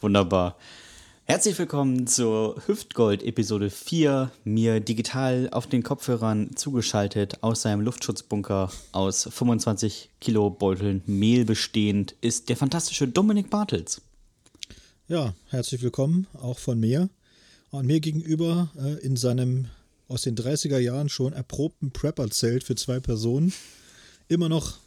[0.00, 0.56] Wunderbar.
[1.24, 4.30] Herzlich willkommen zur Hüftgold Episode 4.
[4.44, 12.14] Mir digital auf den Kopfhörern zugeschaltet aus seinem Luftschutzbunker aus 25 Kilo Beuteln Mehl bestehend
[12.20, 14.00] ist der fantastische Dominik Bartels.
[15.08, 17.08] Ja, herzlich willkommen auch von mir.
[17.70, 19.66] Und mir gegenüber äh, in seinem
[20.06, 23.52] aus den 30er Jahren schon erprobten Prepper-Zelt für zwei Personen
[24.28, 24.78] immer noch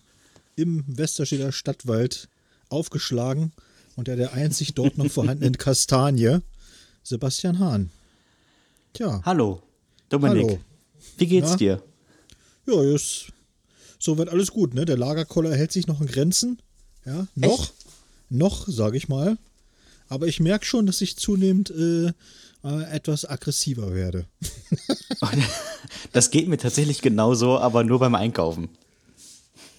[0.55, 2.29] im Westerstedter Stadtwald
[2.69, 3.51] aufgeschlagen
[4.01, 6.39] und der, einzig dort noch vorhandenen Kastanie,
[7.03, 7.91] Sebastian Hahn.
[8.93, 9.21] Tja.
[9.23, 9.61] Hallo,
[10.09, 10.47] Dominik.
[10.47, 10.59] Hallo.
[11.19, 11.55] Wie geht's ja?
[11.57, 11.83] dir?
[12.65, 13.27] Ja, ist
[13.99, 14.85] soweit alles gut, ne?
[14.85, 16.57] Der Lagerkoller hält sich noch in Grenzen.
[17.05, 17.61] Ja, noch.
[17.61, 17.73] Echt?
[18.29, 19.37] Noch, sage ich mal.
[20.07, 22.07] Aber ich merke schon, dass ich zunehmend äh,
[22.63, 24.25] äh, etwas aggressiver werde.
[26.11, 28.69] das geht mir tatsächlich genauso, aber nur beim Einkaufen.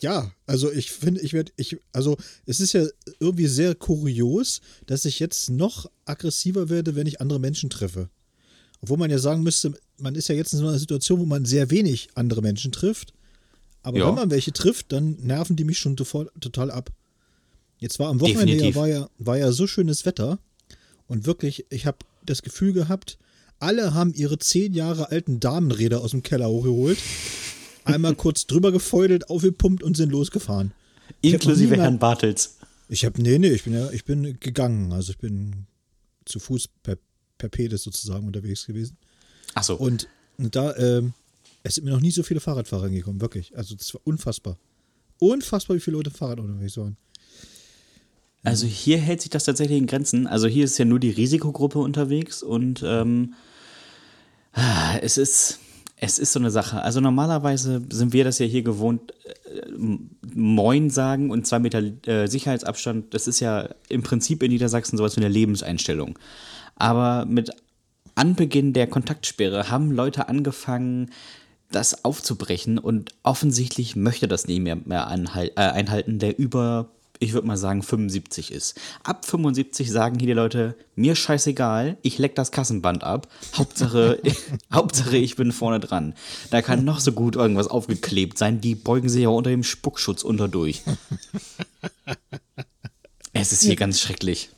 [0.03, 2.85] Ja, also ich finde, ich werde, ich, also es ist ja
[3.21, 8.11] irgendwie sehr kurios, dass ich jetzt noch aggressiver werde, wenn ich andere Menschen treffe.
[8.81, 11.45] Obwohl man ja sagen müsste, man ist ja jetzt in so einer Situation, wo man
[11.45, 13.15] sehr wenig andere Menschen trifft.
[13.85, 14.09] Aber ja.
[14.09, 16.91] wenn man welche trifft, dann nerven die mich schon total ab.
[17.79, 20.41] Jetzt war am Wochenende ja, war ja, war ja so schönes Wetter.
[21.07, 23.19] Und wirklich, ich habe das Gefühl gehabt,
[23.61, 26.99] alle haben ihre zehn Jahre alten Damenräder aus dem Keller hochgeholt
[27.85, 30.73] einmal kurz drüber gefeudelt, aufgepumpt und sind losgefahren.
[31.21, 32.57] Inklusive Herrn Bartels.
[32.89, 34.93] Ich habe, nee, nee, ich bin ja, ich bin gegangen.
[34.93, 35.67] Also ich bin
[36.25, 36.99] zu Fuß per,
[37.39, 38.97] per Pedis sozusagen unterwegs gewesen.
[39.55, 39.77] Ach so.
[39.77, 40.09] Und,
[40.39, 41.15] da, ähm,
[41.63, 43.57] es sind mir noch nie so viele Fahrradfahrer gekommen, wirklich.
[43.57, 44.59] Also das war unfassbar.
[45.19, 46.97] Unfassbar, wie viele Leute Fahrrad unterwegs waren.
[48.45, 50.27] Also hier hält sich das tatsächlich in Grenzen.
[50.27, 53.35] Also hier ist ja nur die Risikogruppe unterwegs und ähm,
[54.53, 55.61] ah, es ist,
[56.05, 56.83] es ist so eine Sache.
[56.83, 59.71] Also normalerweise sind wir das ja hier gewohnt, äh,
[60.35, 63.15] Moin sagen und zwei Meter äh, Sicherheitsabstand.
[63.15, 66.19] Das ist ja im Prinzip in Niedersachsen sowas wie eine Lebenseinstellung.
[66.75, 67.51] Aber mit
[68.17, 71.13] Anbeginn der Kontaktsperre haben Leute angefangen,
[71.71, 76.91] das aufzubrechen und offensichtlich möchte das nie mehr, mehr äh, einhalten, der über
[77.23, 78.79] ich würde mal sagen, 75 ist.
[79.05, 83.29] Ab 75 sagen hier die Leute, mir scheißegal, ich leck das Kassenband ab.
[83.55, 84.21] Hauptsache,
[84.73, 86.15] Hauptsache, ich bin vorne dran.
[86.51, 90.23] Da kann noch so gut irgendwas aufgeklebt sein, die beugen sich ja unter dem Spuckschutz
[90.23, 90.83] unterdurch.
[93.35, 94.51] Es ist hier ganz schrecklich.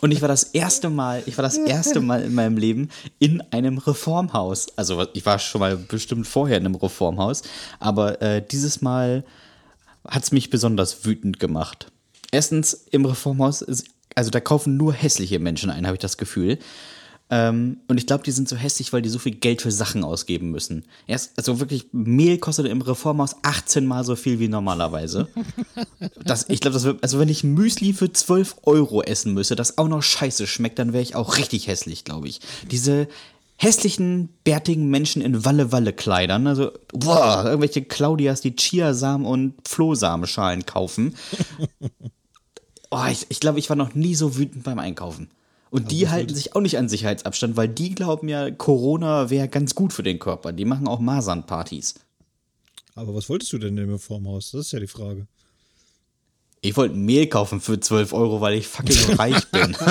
[0.00, 3.42] Und ich war das erste Mal, ich war das erste Mal in meinem Leben in
[3.52, 4.68] einem Reformhaus.
[4.76, 7.42] Also ich war schon mal bestimmt vorher in einem Reformhaus,
[7.80, 9.24] aber äh, dieses Mal
[10.06, 11.90] hat es mich besonders wütend gemacht.
[12.30, 16.58] Erstens, im Reformhaus, ist, also da kaufen nur hässliche Menschen ein, habe ich das Gefühl.
[17.30, 20.04] Ähm, und ich glaube, die sind so hässlich, weil die so viel Geld für Sachen
[20.04, 20.84] ausgeben müssen.
[21.06, 25.28] Erst, also wirklich, Mehl kostet im Reformhaus 18 mal so viel wie normalerweise.
[26.22, 29.76] Das, ich glaube, das wird, also wenn ich Müsli für 12 Euro essen müsse, das
[29.76, 32.40] auch noch scheiße schmeckt, dann wäre ich auch richtig hässlich, glaube ich.
[32.70, 33.08] Diese
[33.56, 36.46] hässlichen, bärtigen Menschen in Walle-Walle-Kleidern.
[36.46, 41.14] Also, boah, irgendwelche Claudias, die Chiasamen und Flohsamenschalen kaufen.
[42.90, 45.30] oh, ich, ich glaube, ich war noch nie so wütend beim Einkaufen.
[45.70, 49.74] Und die halten sich auch nicht an Sicherheitsabstand, weil die glauben ja, Corona wäre ganz
[49.74, 50.52] gut für den Körper.
[50.52, 51.94] Die machen auch Masernpartys.
[52.94, 54.52] Aber was wolltest du denn im Reformhaus?
[54.52, 55.26] Das ist ja die Frage.
[56.64, 59.76] Ich wollte Mehl kaufen für 12 Euro, weil ich fucking reich bin.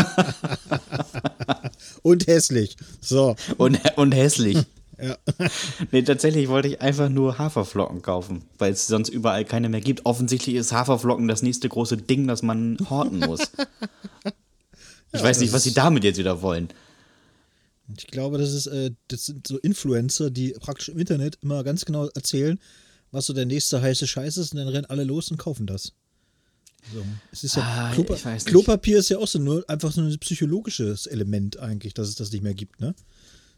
[2.02, 2.78] und hässlich.
[3.00, 3.36] So.
[3.58, 4.58] Und, und hässlich.
[5.00, 5.16] Ja.
[5.92, 10.08] nee, tatsächlich wollte ich einfach nur Haferflocken kaufen, weil es sonst überall keine mehr gibt.
[10.08, 13.42] Offensichtlich ist Haferflocken das nächste große Ding, das man horten muss.
[15.12, 16.70] Ich ja, weiß nicht, was sie damit jetzt wieder wollen.
[17.96, 21.86] Ich glaube, das, ist, äh, das sind so Influencer, die praktisch im Internet immer ganz
[21.86, 22.60] genau erzählen,
[23.12, 25.94] was so der nächste heiße Scheiß ist, und dann rennen alle los und kaufen das.
[26.92, 27.06] So.
[27.32, 31.06] Es ist ja, ah, Klopa Klopapier ist ja auch so nur einfach so ein psychologisches
[31.06, 32.94] Element eigentlich, dass es das nicht mehr gibt, ne?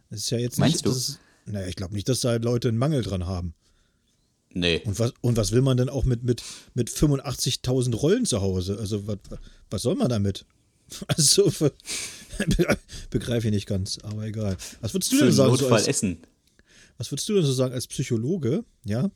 [0.09, 0.91] Es ist ja jetzt Meinst nicht, du?
[0.91, 3.53] Es, naja, ich glaube nicht, dass da Leute einen Mangel dran haben.
[4.53, 4.81] Nee.
[4.86, 6.41] Und was, und was will man denn auch mit, mit,
[6.74, 8.78] mit 85.000 Rollen zu Hause?
[8.80, 9.18] Also, was,
[9.69, 10.46] was soll man damit?
[11.07, 11.52] Also,
[13.10, 14.56] begreife ich nicht ganz, aber egal.
[14.81, 15.50] Was würdest du Für denn sagen?
[15.50, 16.19] Notfall so als, essen.
[17.00, 18.63] Was würdest du denn so sagen als Psychologe?
[18.83, 19.10] Ja,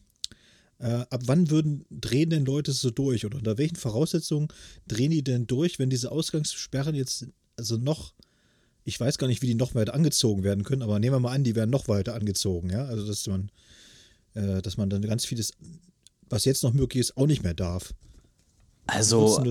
[0.80, 4.48] äh, ab wann würden, drehen denn Leute so durch oder unter welchen Voraussetzungen
[4.88, 7.28] drehen die denn durch, wenn diese Ausgangssperren jetzt
[7.58, 8.14] also noch,
[8.86, 11.34] ich weiß gar nicht, wie die noch weiter angezogen werden können, aber nehmen wir mal
[11.34, 13.52] an, die werden noch weiter angezogen, ja, also dass man,
[14.34, 15.54] äh, dass man dann ganz vieles,
[16.30, 17.94] was jetzt noch möglich ist, auch nicht mehr darf.
[18.88, 19.44] Also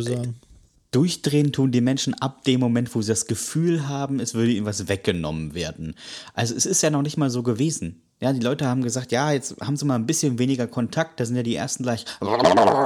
[0.90, 4.64] durchdrehen tun die Menschen ab dem Moment, wo sie das Gefühl haben, es würde ihnen
[4.64, 5.94] was weggenommen werden.
[6.32, 9.30] Also es ist ja noch nicht mal so gewesen Ja, die Leute haben gesagt, ja,
[9.30, 11.20] jetzt haben sie mal ein bisschen weniger Kontakt.
[11.20, 12.04] Da sind ja die ersten gleich,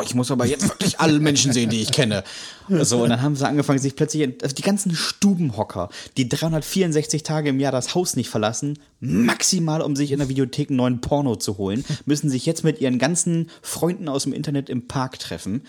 [0.05, 2.23] ich muss aber jetzt wirklich alle Menschen sehen, die ich kenne.
[2.69, 5.89] So, und dann haben sie angefangen, sich plötzlich, also die ganzen Stubenhocker,
[6.19, 10.69] die 364 Tage im Jahr das Haus nicht verlassen, maximal um sich in der Videothek
[10.69, 14.69] einen neuen Porno zu holen, müssen sich jetzt mit ihren ganzen Freunden aus dem Internet
[14.69, 15.63] im Park treffen.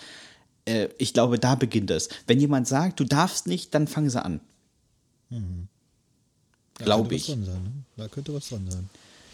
[0.65, 2.09] Äh, ich glaube, da beginnt es.
[2.27, 4.41] Wenn jemand sagt, du darfst nicht, dann fangen sie an.
[5.29, 5.67] Mhm.
[6.75, 7.27] Glaube ich.
[7.27, 7.55] Sein, ne?
[7.95, 8.89] Da könnte was dran sein.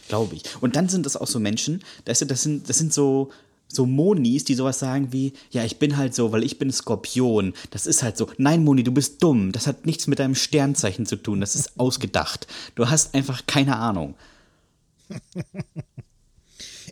[0.09, 0.43] Glaube ich.
[0.59, 3.29] Und dann sind das auch so Menschen, das, das, sind, das sind so,
[3.67, 7.53] so Monis, die sowas sagen wie, ja, ich bin halt so, weil ich bin Skorpion.
[7.69, 8.27] Das ist halt so.
[8.37, 9.51] Nein, Moni, du bist dumm.
[9.51, 11.39] Das hat nichts mit deinem Sternzeichen zu tun.
[11.39, 12.47] Das ist ausgedacht.
[12.75, 14.15] Du hast einfach keine Ahnung.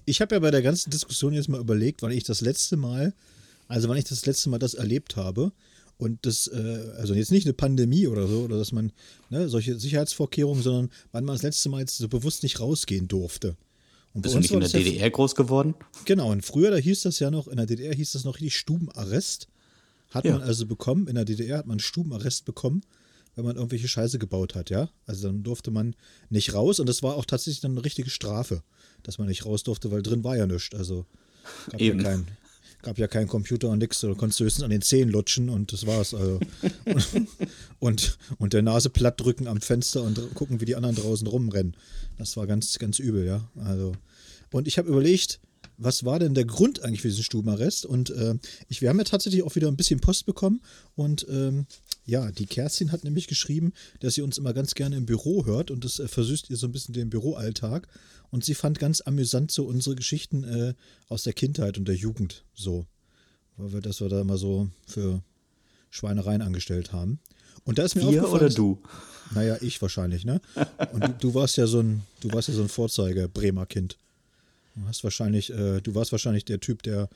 [0.06, 3.14] Ich habe ja bei der ganzen Diskussion jetzt mal überlegt, wann ich das letzte Mal,
[3.68, 5.52] also wann ich das letzte Mal das erlebt habe.
[5.98, 8.92] Und das, äh, also jetzt nicht eine Pandemie oder so, oder dass man
[9.30, 13.58] ne, solche Sicherheitsvorkehrungen, sondern wann man das letzte Mal jetzt so bewusst nicht rausgehen durfte.
[14.14, 15.76] Und Bist du nicht in der DDR ja, groß geworden?
[16.06, 18.56] Genau, und früher, da hieß das ja noch, in der DDR hieß das noch richtig
[18.58, 19.48] Stubenarrest.
[20.10, 20.34] Hat ja.
[20.34, 22.82] man also bekommen, in der DDR hat man Stubenarrest bekommen,
[23.36, 24.90] wenn man irgendwelche Scheiße gebaut hat, ja.
[25.06, 25.96] Also dann durfte man
[26.30, 28.64] nicht raus und das war auch tatsächlich dann eine richtige Strafe,
[29.04, 30.76] dass man nicht raus durfte, weil drin war ja nichts.
[30.76, 31.06] Also
[31.70, 32.00] gab Eben.
[32.00, 32.28] ja kein,
[32.88, 35.74] gab ja keinen Computer und nichts, da konntest du höchstens an den Zehen lutschen und
[35.74, 36.14] das war's.
[36.14, 36.40] Also.
[36.86, 37.08] und,
[37.80, 41.76] und, und der Nase platt drücken am Fenster und gucken, wie die anderen draußen rumrennen.
[42.18, 43.50] Das war ganz, ganz übel, ja.
[43.58, 43.92] Also.
[44.54, 45.42] Und ich habe überlegt,
[45.78, 47.86] was war denn der Grund eigentlich für diesen Stubenarrest?
[47.86, 48.36] Und äh,
[48.70, 50.62] ich, wir haben ja tatsächlich auch wieder ein bisschen Post bekommen.
[50.96, 51.66] Und ähm,
[52.06, 55.72] ja, die Kerstin hat nämlich geschrieben, dass sie uns immer ganz gerne im Büro hört
[55.72, 57.90] und das äh, versüßt ihr so ein bisschen den Büroalltag.
[58.30, 60.74] Und sie fand ganz amüsant so unsere Geschichten äh,
[61.08, 62.86] aus der Kindheit und der Jugend so.
[63.56, 65.24] Weil wir das wir da immer so für
[65.90, 67.20] Schweinereien angestellt haben.
[67.64, 68.82] Und da ist mir Wir aufgefallen, oder du?
[69.34, 70.40] Naja, ich wahrscheinlich, ne?
[70.94, 73.98] Und du, du warst ja so ein, du warst ja so ein Vorzeige Bremer Kind.
[74.76, 77.10] Du hast wahrscheinlich, äh, du warst wahrscheinlich der Typ, der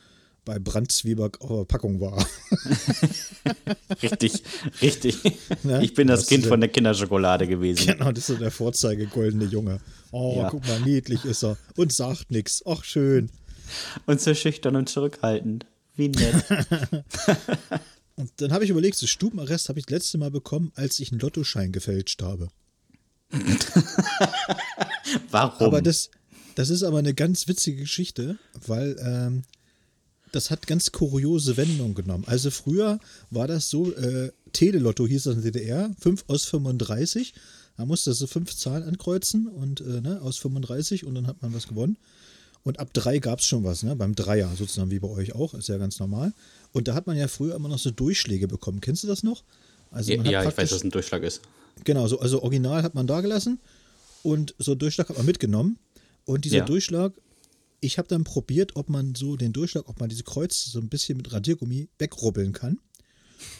[0.44, 2.26] bei Brandzwieback auf der Packung war.
[4.02, 4.44] richtig,
[4.82, 5.18] richtig.
[5.64, 5.84] Ne?
[5.84, 7.88] Ich bin das, das Kind von der Kinderschokolade gewesen.
[7.88, 9.80] Genau, das ist so der Vorzeige goldene Junge.
[10.12, 10.50] Oh, ja.
[10.50, 11.58] guck mal, niedlich ist er.
[11.76, 12.64] Und sagt nichts.
[12.66, 13.30] Ach, schön.
[14.06, 15.66] Und so schüchtern und zurückhaltend.
[15.96, 16.44] Wie nett.
[18.16, 21.12] und dann habe ich überlegt, so Stubenarrest habe ich das letzte Mal bekommen, als ich
[21.12, 22.50] einen Lottoschein gefälscht habe.
[25.30, 25.68] Warum?
[25.68, 26.10] Aber das,
[26.56, 29.44] das ist aber eine ganz witzige Geschichte, weil ähm,
[30.31, 32.24] das hat ganz kuriose Wendungen genommen.
[32.28, 33.00] Also früher
[33.30, 37.33] war das so, äh, Telelotto hieß das in der DDR, 5 aus 35.
[37.78, 41.54] Da musste so fünf Zahlen ankreuzen und äh, ne, aus 35 und dann hat man
[41.54, 41.98] was gewonnen.
[42.63, 43.95] Und ab drei gab es schon was, ne?
[43.95, 46.31] Beim Dreier sozusagen wie bei euch auch, ist ja ganz normal.
[46.74, 48.81] Und da hat man ja früher immer noch so Durchschläge bekommen.
[48.81, 49.44] Kennst du das noch?
[49.89, 51.42] Also ja, ja ich weiß, was ein Durchschlag ist.
[51.84, 53.60] Genau, so, also original hat man da gelassen
[54.22, 55.80] und so einen Durchschlag hat man mitgenommen.
[56.25, 56.66] Und dieser ja.
[56.66, 57.13] Durchschlag,
[57.81, 60.88] ich habe dann probiert, ob man so den Durchschlag, ob man diese Kreuze so ein
[60.88, 62.80] bisschen mit Radiergummi wegrubbeln kann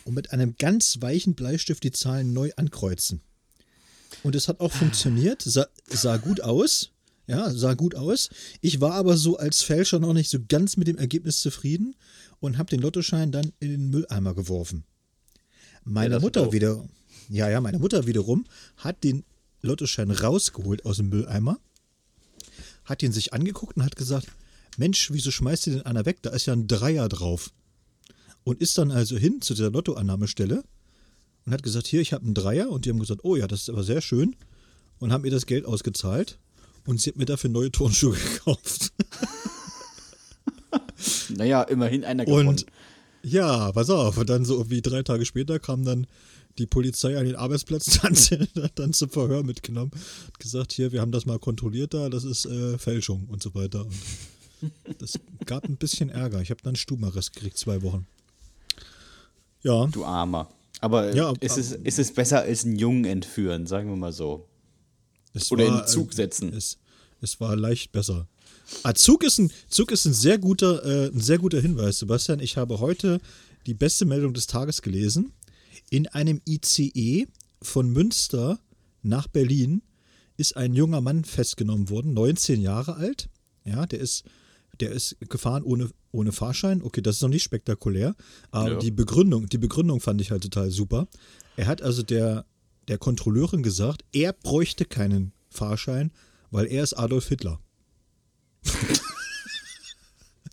[0.06, 3.22] und mit einem ganz weichen Bleistift die Zahlen neu ankreuzen.
[4.24, 6.92] Und es hat auch funktioniert, sah, sah gut aus.
[7.28, 8.30] Ja, sah gut aus.
[8.60, 11.96] Ich war aber so als Fälscher noch nicht so ganz mit dem Ergebnis zufrieden
[12.40, 14.84] und habe den Lottoschein dann in den Mülleimer geworfen.
[15.84, 16.84] Meine ja, Mutter wieder,
[17.30, 18.46] ja, ja, meine Mutter wiederum
[18.76, 19.24] hat den
[19.62, 21.60] Lottoschein rausgeholt aus dem Mülleimer
[22.86, 24.28] hat ihn sich angeguckt und hat gesagt,
[24.78, 26.22] Mensch, wieso schmeißt ihr den einer weg?
[26.22, 27.52] Da ist ja ein Dreier drauf.
[28.44, 30.64] Und ist dann also hin zu der Lottoannahmestelle
[31.46, 32.70] und hat gesagt, hier, ich habe einen Dreier.
[32.70, 34.36] Und die haben gesagt, oh ja, das ist aber sehr schön.
[35.00, 36.40] Und haben ihr das Geld ausgezahlt.
[36.86, 38.92] Und sie hat mir dafür neue Turnschuhe gekauft.
[41.30, 42.50] naja, immerhin einer gewonnen.
[42.50, 42.66] Und
[43.24, 44.18] ja, pass auf.
[44.18, 46.08] Und dann so wie drei Tage später kam dann
[46.58, 48.16] die Polizei an den Arbeitsplatz dann,
[48.76, 49.92] dann zum Verhör mitgenommen.
[50.28, 53.54] Hat gesagt, hier, wir haben das mal kontrolliert da, das ist äh, Fälschung und so
[53.56, 53.86] weiter.
[54.86, 56.42] Und das gab ein bisschen Ärger.
[56.42, 58.06] Ich habe dann Stubenarrest gekriegt, zwei Wochen.
[59.64, 59.88] Ja.
[59.88, 60.50] Du Armer.
[60.80, 64.48] Aber ja, ist, es, ist es besser als einen Jungen entführen, sagen wir mal so.
[65.52, 66.52] Oder war, in Zug setzen.
[66.54, 66.80] Es,
[67.22, 68.28] es war leicht besser.
[68.84, 72.40] Ah, Zug ist ein, Zug ist ein sehr guter, äh, ein sehr guter Hinweis, Sebastian.
[72.40, 73.22] Ich habe heute
[73.68, 75.34] die beste Meldung des Tages gelesen.
[75.92, 77.28] In einem ICE
[77.62, 78.62] von Münster
[79.04, 79.82] nach Berlin
[80.38, 83.30] ist ein junger Mann festgenommen worden, 19 Jahre alt.
[83.66, 84.24] Ja, der ist,
[84.80, 86.82] der ist gefahren ohne, ohne Fahrschein.
[86.82, 88.16] Okay, das ist noch nicht spektakulär,
[88.52, 88.80] aber ja.
[88.80, 91.10] die Begründung, die Begründung fand ich halt total super.
[91.58, 92.46] Er hat also der,
[92.88, 96.14] der Kontrolleurin gesagt, er bräuchte keinen Fahrschein,
[96.52, 97.60] weil er ist Adolf Hitler.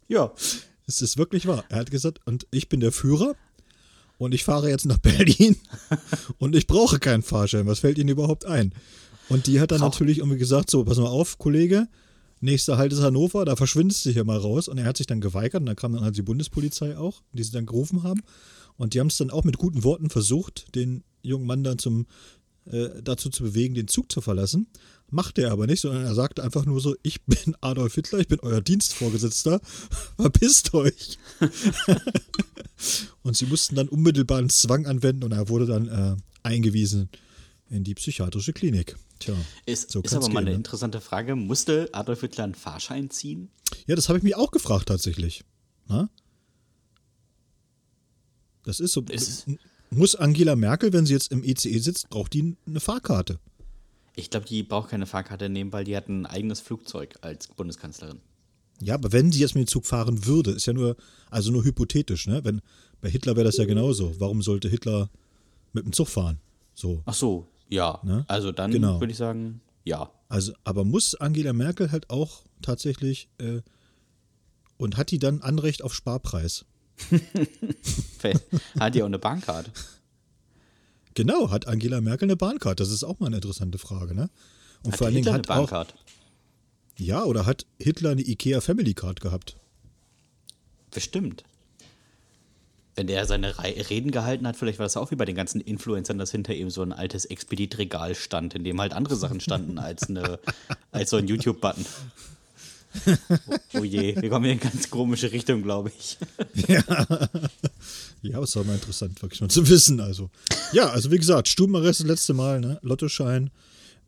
[0.09, 0.35] ja.
[0.88, 1.64] Es ist wirklich wahr.
[1.68, 3.37] Er hat gesagt, und ich bin der Führer
[4.19, 5.57] und ich fahre jetzt nach Berlin
[6.39, 7.67] und ich brauche keinen Fahrschein.
[7.67, 8.75] Was fällt Ihnen überhaupt ein?
[9.29, 11.89] Und die hat dann Brauch- natürlich irgendwie gesagt, so, pass mal auf, Kollege,
[12.41, 14.69] nächster Halt ist Hannover, da verschwindest du hier mal raus.
[14.69, 17.43] Und er hat sich dann geweigert und dann kam dann halt die Bundespolizei auch, die
[17.43, 18.23] sie dann gerufen haben.
[18.77, 22.07] Und die haben es dann auch mit guten Worten versucht, den jungen Mann dann zum,
[22.67, 24.69] äh, dazu zu bewegen, den Zug zu verlassen.
[25.11, 28.29] Macht er aber nicht, sondern er sagte einfach nur so, ich bin Adolf Hitler, ich
[28.29, 29.61] bin euer Dienstvorgesetzter,
[30.17, 31.19] verpisst euch.
[33.23, 37.09] und sie mussten dann unmittelbar einen Zwang anwenden und er wurde dann äh, eingewiesen
[37.71, 38.97] in die psychiatrische Klinik.
[39.19, 39.35] Tja,
[39.67, 40.57] Ist, so ist aber mal gehen, eine ne?
[40.57, 41.37] interessante Frage.
[41.37, 43.50] Musste Adolf Hitler einen Fahrschein ziehen?
[43.87, 45.43] Ja, das habe ich mich auch gefragt tatsächlich.
[45.88, 46.09] Na?
[48.62, 49.03] Das ist so.
[49.11, 49.47] Ist-
[49.91, 53.38] Muss Angela Merkel, wenn sie jetzt im ECE sitzt, braucht die eine Fahrkarte?
[54.19, 58.21] Ich glaube, die braucht keine Fahrkarte nehmen, weil die hat ein eigenes Flugzeug als Bundeskanzlerin.
[58.81, 60.97] Ja, aber wenn sie jetzt mit dem Zug fahren würde, ist ja nur,
[61.31, 62.41] also nur hypothetisch, ne?
[62.43, 62.61] Wenn,
[63.01, 64.19] bei Hitler wäre das ja genauso.
[64.19, 65.09] Warum sollte Hitler
[65.73, 66.41] mit dem Zug fahren?
[66.75, 67.03] So.
[67.07, 68.01] Ach so, ja.
[68.03, 68.25] Ne?
[68.27, 68.99] Also dann Genau.
[69.01, 70.11] würde ich sagen, ja.
[70.29, 73.61] Also, aber muss Angela Merkel halt auch tatsächlich äh,
[74.79, 76.65] und hat die dann Anrecht auf Sparpreis?
[78.81, 79.71] hat die auch eine Bahncard?
[81.19, 82.79] Genau, hat Angela Merkel eine Bahncard?
[82.79, 84.31] Das ist auch mal eine interessante Frage, ne?
[84.85, 85.95] Und Hat vor allen Dingen Hitler hat eine auch, Bahncard?
[86.97, 89.57] ja, oder hat Hitler eine IKEA Family Card gehabt?
[90.93, 91.43] Bestimmt.
[92.95, 96.19] Wenn der seine Reden gehalten hat, vielleicht war das auch wie bei den ganzen Influencern,
[96.19, 100.09] dass hinter ihm so ein altes Expedit-Regal stand, in dem halt andere Sachen standen als,
[100.09, 100.39] eine,
[100.93, 101.85] als so ein YouTube-Button.
[103.07, 106.19] Oh, oh je, wir kommen hier in ganz komische Richtung, glaube ich.
[108.23, 110.00] Ja, aber es war mal interessant, wirklich mal zu wissen.
[110.00, 110.28] Also,
[110.73, 112.78] ja, also wie gesagt, Stubenarrest das letzte Mal, ne?
[112.83, 113.50] Lottoschein,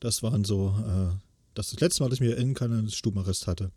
[0.01, 1.15] das waren so, äh,
[1.55, 3.71] das ist das letzte Mal, dass ich mir erinnern kann, dass ich Stubenarrest hatte.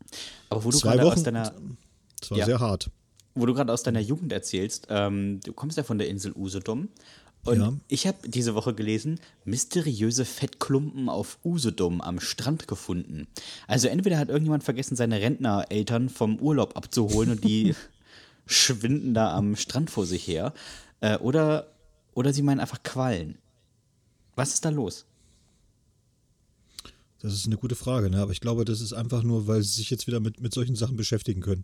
[0.49, 1.23] Aber wo du Zwei gerade aus Wochen.
[1.25, 1.53] deiner,
[2.19, 2.45] Das war Ja.
[2.45, 2.89] sehr hart.
[3.35, 6.89] wo du gerade aus deiner Jugend erzählst, ähm, du kommst ja von der Insel Usedom.
[7.45, 7.73] Und Ja.
[7.89, 13.27] ich habe diese Woche gelesen, mysteriöse Fettklumpen auf Usedom am Strand gefunden.
[13.67, 17.75] Also entweder hat irgendjemand vergessen, seine Rentnereltern vom Urlaub abzuholen und die
[18.45, 20.53] schwinden da am Strand vor sich her.
[21.01, 21.67] Äh, oder,
[22.13, 23.37] oder sie meinen einfach Quallen.
[24.35, 25.05] Was ist da los?
[27.19, 28.19] Das ist eine gute Frage, ne?
[28.21, 30.75] aber ich glaube, das ist einfach nur, weil sie sich jetzt wieder mit, mit solchen
[30.75, 31.63] Sachen beschäftigen können,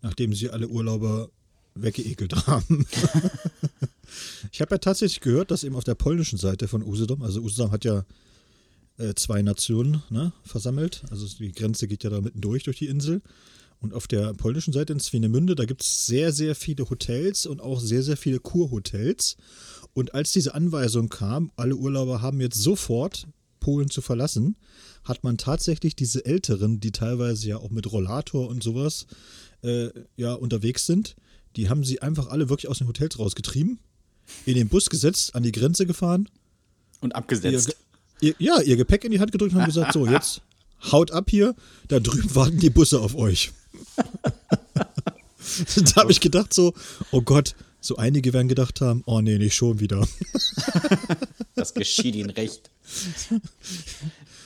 [0.00, 1.30] nachdem sie alle Urlauber
[1.74, 2.86] weggeekelt haben.
[4.52, 7.70] ich habe ja tatsächlich gehört, dass eben auf der polnischen Seite von Usedom, also Usedom
[7.70, 8.04] hat ja
[8.98, 12.88] äh, zwei Nationen ne, versammelt, also die Grenze geht ja da mitten durch, durch die
[12.88, 13.22] Insel.
[13.80, 17.60] Und auf der polnischen Seite in Swinemünde, da gibt es sehr, sehr viele Hotels und
[17.60, 19.36] auch sehr, sehr viele Kurhotels.
[19.92, 23.26] Und als diese Anweisung kam, alle Urlauber haben jetzt sofort
[23.58, 24.56] Polen zu verlassen,
[25.04, 29.06] hat man tatsächlich diese Älteren, die teilweise ja auch mit Rollator und sowas
[29.62, 31.16] äh, ja unterwegs sind,
[31.56, 33.78] die haben sie einfach alle wirklich aus den Hotels rausgetrieben,
[34.46, 36.28] in den Bus gesetzt, an die Grenze gefahren,
[37.00, 37.76] Und ihr, abgesetzt.
[38.20, 40.42] ihr, ja, ihr Gepäck in die Hand gedrückt und haben gesagt, so, jetzt
[40.90, 41.54] haut ab hier,
[41.88, 43.52] da drüben warten die Busse auf euch.
[44.74, 46.72] da habe ich gedacht so,
[47.10, 50.06] oh Gott, so einige werden gedacht haben, oh nee, nicht schon wieder.
[51.54, 52.70] Das geschieht ihnen recht.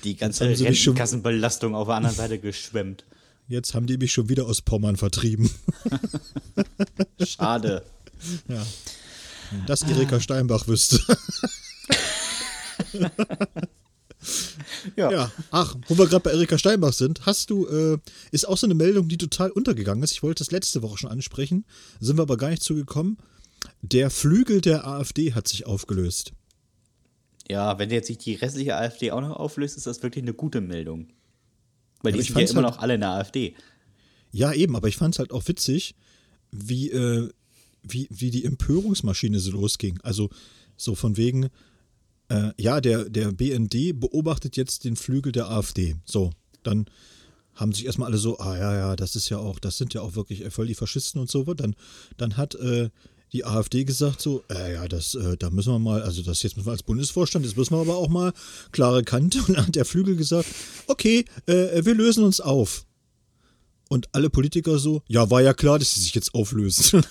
[0.02, 3.04] Die ganze Rentenkassenbelastung auf der anderen Seite geschwemmt.
[3.48, 5.50] Jetzt haben die mich schon wieder aus Pommern vertrieben.
[7.24, 7.84] Schade.
[8.48, 8.66] Ja.
[9.50, 11.00] Wenn das Erika Steinbach wüsste.
[14.96, 15.10] Ja.
[15.10, 17.98] Ja, ach, wo wir gerade bei Erika Steinbach sind, hast du, äh,
[18.30, 20.12] ist auch so eine Meldung, die total untergegangen ist.
[20.12, 21.64] Ich wollte das letzte Woche schon ansprechen,
[22.00, 23.18] sind wir aber gar nicht zugekommen.
[23.82, 26.32] Der Flügel der AfD hat sich aufgelöst.
[27.48, 30.60] Ja, wenn jetzt sich die restliche AfD auch noch auflöst, ist das wirklich eine gute
[30.60, 31.08] Meldung.
[32.06, 33.54] Weil aber die ich sind ja immer halt- noch alle in der AfD.
[34.32, 35.94] Ja, eben, aber ich fand es halt auch witzig,
[36.50, 37.30] wie, äh,
[37.82, 39.98] wie, wie die Empörungsmaschine so losging.
[40.02, 40.30] Also
[40.76, 41.48] so von wegen,
[42.28, 45.96] äh, ja, der, der BND beobachtet jetzt den Flügel der AfD.
[46.04, 46.32] So,
[46.62, 46.86] dann
[47.54, 50.02] haben sich erstmal alle so, ah ja, ja, das ist ja auch, das sind ja
[50.02, 51.44] auch wirklich voll die Faschisten und so.
[51.54, 51.74] Dann,
[52.18, 52.90] dann hat äh,
[53.32, 56.56] die AfD gesagt so, äh, ja, das, äh, da müssen wir mal, also das jetzt
[56.56, 58.32] müssen wir als Bundesvorstand, jetzt müssen wir aber auch mal
[58.72, 59.38] klare Kante.
[59.46, 60.48] Und dann hat der Flügel gesagt,
[60.86, 62.86] okay, äh, wir lösen uns auf.
[63.88, 67.04] Und alle Politiker so, ja, war ja klar, dass sie sich jetzt auflösen.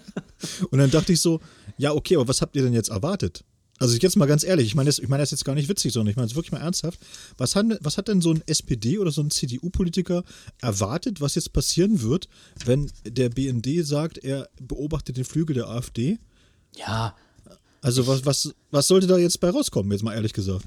[0.70, 1.40] und dann dachte ich so,
[1.76, 3.44] ja, okay, aber was habt ihr denn jetzt erwartet?
[3.78, 5.92] Also jetzt mal ganz ehrlich, ich meine das, ich meine das jetzt gar nicht witzig,
[5.92, 6.98] sondern ich meine es wirklich mal ernsthaft.
[7.36, 10.24] Was hat, was hat denn so ein SPD oder so ein CDU-Politiker
[10.60, 12.28] erwartet, was jetzt passieren wird,
[12.64, 16.18] wenn der BND sagt, er beobachtet den Flügel der AfD?
[16.76, 17.14] Ja,
[17.82, 20.64] Also was, was, was sollte da jetzt bei rauskommen, jetzt mal ehrlich gesagt?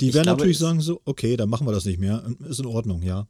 [0.00, 2.24] Die werden glaube, natürlich sagen so, okay, dann machen wir das nicht mehr.
[2.48, 3.28] Ist in Ordnung, ja.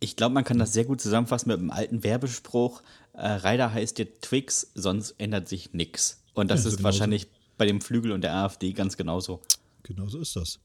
[0.00, 2.80] ich glaube, man kann das sehr gut zusammenfassen mit einem alten Werbespruch.
[3.12, 6.22] Äh, Reider heißt jetzt Twix, sonst ändert sich nix.
[6.32, 6.84] Und das Ja, so ist genauso.
[6.84, 7.26] wahrscheinlich
[7.60, 9.42] bei dem Flügel und der AfD ganz genauso.
[9.82, 10.60] Genau so ist das.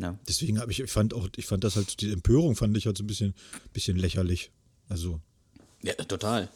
[0.00, 0.18] Ja.
[0.26, 2.98] Deswegen habe ich, ich fand auch, ich fand das halt, die Empörung fand ich halt
[2.98, 3.34] so ein bisschen,
[3.72, 4.50] bisschen lächerlich.
[4.88, 5.20] Also.
[5.80, 6.48] Ja, total.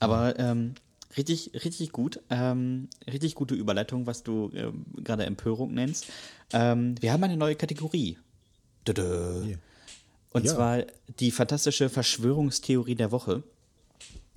[0.00, 0.74] Aber ähm,
[1.16, 2.18] richtig, richtig gut.
[2.30, 6.06] Ähm, richtig gute Überleitung, was du ähm, gerade Empörung nennst.
[6.52, 8.18] Ähm, wir haben eine neue Kategorie.
[8.88, 9.44] Dödö.
[9.46, 9.58] Yeah.
[10.32, 10.52] Und Ja.
[10.54, 10.82] zwar
[11.20, 13.44] die fantastische Verschwörungstheorie der Woche.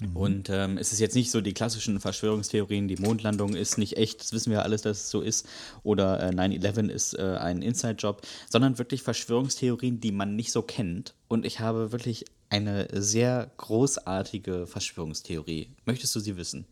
[0.10, 0.18] Mhm.
[0.18, 4.22] Und ähm, es ist jetzt nicht so die klassischen Verschwörungstheorien, die Mondlandung ist nicht echt,
[4.22, 5.48] das wissen wir ja alles, dass es so ist,
[5.84, 11.14] oder äh, 9-11 ist äh, ein Inside-Job, sondern wirklich Verschwörungstheorien, die man nicht so kennt.
[11.28, 15.70] Und ich habe wirklich eine sehr großartige Verschwörungstheorie.
[15.86, 16.66] Möchtest du sie wissen?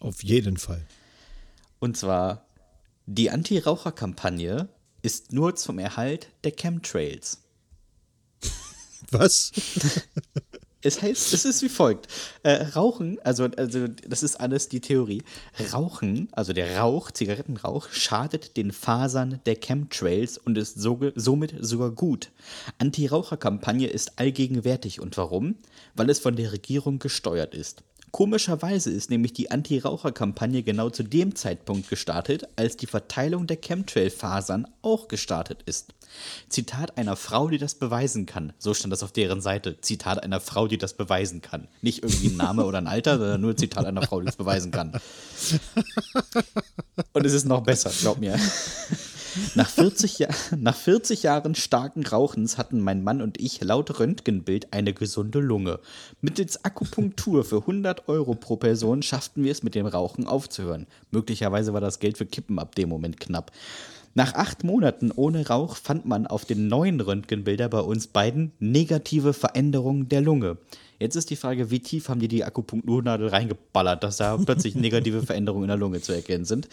[0.00, 0.86] Auf jeden Fall.
[1.80, 2.46] Und zwar,
[3.06, 4.68] die Anti-Raucher-Kampagne
[5.02, 7.42] ist nur zum Erhalt der Chemtrails.
[9.10, 9.52] Was?
[10.80, 12.06] Es heißt, es ist wie folgt.
[12.44, 15.22] Äh, Rauchen, also, also das ist alles die Theorie.
[15.72, 21.90] Rauchen, also der Rauch, Zigarettenrauch, schadet den Fasern der Chemtrails und ist so, somit sogar
[21.90, 22.30] gut.
[22.78, 25.00] Anti-Raucher-Kampagne ist allgegenwärtig.
[25.00, 25.56] Und warum?
[25.96, 27.82] Weil es von der Regierung gesteuert ist.
[28.10, 34.66] Komischerweise ist nämlich die Anti-Raucher-Kampagne genau zu dem Zeitpunkt gestartet, als die Verteilung der Chemtrail-Fasern
[34.82, 35.94] auch gestartet ist.
[36.48, 38.52] Zitat einer Frau, die das beweisen kann.
[38.58, 39.80] So stand das auf deren Seite.
[39.80, 41.68] Zitat einer Frau, die das beweisen kann.
[41.82, 44.70] Nicht irgendwie ein Name oder ein Alter, sondern nur Zitat einer Frau, die das beweisen
[44.70, 44.98] kann.
[47.12, 48.38] Und es ist noch besser, glaub mir.
[49.54, 50.28] Nach 40, Ja-
[50.58, 55.80] nach 40 Jahren starken Rauchens hatten mein Mann und ich laut Röntgenbild eine gesunde Lunge.
[56.20, 60.86] Mittels Akupunktur für 100 Euro pro Person schafften wir es mit dem Rauchen aufzuhören.
[61.10, 63.52] Möglicherweise war das Geld für Kippen ab dem Moment knapp.
[64.14, 69.32] Nach acht Monaten ohne Rauch fand man auf den neuen Röntgenbilder bei uns beiden negative
[69.32, 70.56] Veränderungen der Lunge.
[70.98, 75.22] Jetzt ist die Frage, wie tief haben die die Akupunkturnadel reingeballert, dass da plötzlich negative
[75.22, 76.68] Veränderungen in der Lunge zu erkennen sind.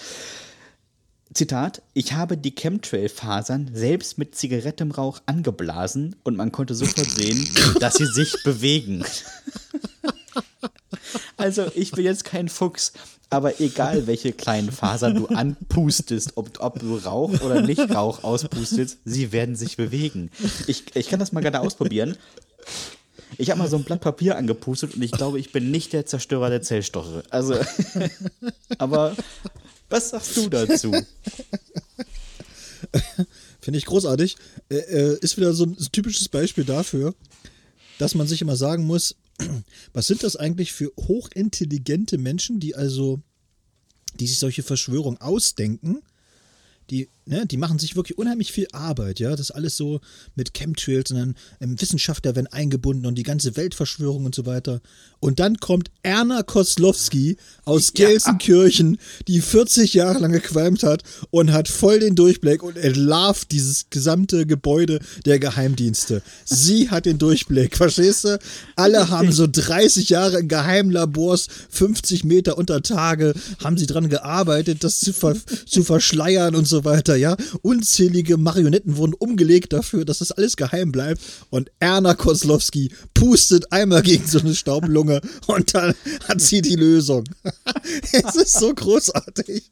[1.36, 7.46] Zitat, ich habe die Chemtrail-Fasern selbst mit Zigarettenrauch angeblasen und man konnte sofort sehen,
[7.82, 9.04] dass sie sich bewegen.
[11.36, 12.94] Also, ich bin jetzt kein Fuchs,
[13.30, 19.00] aber egal welche kleinen Fasern du anpustest, ob, ob du Rauch oder nicht Rauch auspustest,
[19.04, 20.32] sie werden sich bewegen.
[20.68, 22.16] Ich, ich kann das mal gerne ausprobieren.
[23.38, 26.06] Ich habe mal so ein Blatt Papier angepustet und ich glaube, ich bin nicht der
[26.06, 27.24] Zerstörer der Zellstoffe.
[27.30, 27.60] Also,
[28.78, 29.18] aber
[29.90, 30.92] was sagst du dazu?
[33.62, 34.36] Finde ich großartig.
[34.70, 37.16] Äh, äh, ist wieder so ein typisches Beispiel dafür,
[37.98, 39.16] dass man sich immer sagen muss,
[39.94, 43.22] was sind das eigentlich für hochintelligente Menschen, die also,
[44.20, 46.02] die sich solche Verschwörungen ausdenken,
[46.90, 49.32] die, ne, die machen sich wirklich unheimlich viel Arbeit, ja.
[49.32, 50.00] Das ist alles so
[50.36, 54.82] mit Chemtrails und dann ähm, Wissenschaftler werden eingebunden und die ganze Weltverschwörung und so weiter.
[55.20, 58.08] Und dann kommt Erna Koslowski aus Ja.
[58.08, 63.90] Gelsenkirchen, die 40 Jahre lang gequalmt hat und hat voll den Durchblick und entlarvt dieses
[63.90, 66.22] gesamte Gebäude der Geheimdienste.
[66.46, 68.40] Sie hat den Durchblick, verstehst du?
[68.76, 73.34] Alle haben so 30 Jahre in Geheimlabors, 50 Meter unter Tage,
[73.64, 75.36] haben sie dran gearbeitet, das zu, ver
[75.66, 77.36] zu verschleiern und so weiter, ja.
[77.62, 81.22] Unzählige Marionetten wurden umgelegt dafür, dass das alles geheim bleibt.
[81.50, 85.94] Und Erna Koslowski pustet einmal gegen so eine Staublunge und dann
[86.28, 87.24] hat sie die Lösung.
[88.12, 89.72] es ist so großartig.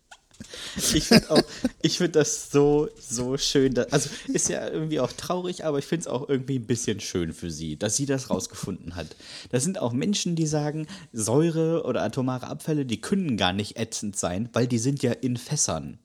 [0.77, 1.41] Ich finde auch,
[1.81, 3.73] ich finde das so, so schön.
[3.73, 6.99] dass- Also ist ja irgendwie auch traurig, aber ich finde es auch irgendwie ein bisschen
[6.99, 9.15] schön für sie, dass sie das rausgefunden hat.
[9.51, 14.17] Da sind auch Menschen, die sagen, Säure oder atomare Abfälle, die können gar nicht ätzend
[14.17, 15.99] sein, weil die sind ja in Fässern.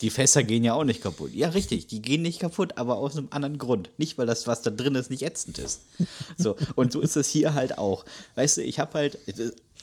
[0.00, 1.34] Die Fässer gehen ja auch nicht kaputt.
[1.34, 3.90] Ja, richtig, die gehen nicht kaputt, aber aus einem anderen Grund.
[3.98, 5.82] Nicht, weil das, was da drin ist, nicht ätzend ist.
[6.38, 8.04] So, und so ist es hier halt auch.
[8.34, 9.18] Weißt du, ich habe halt,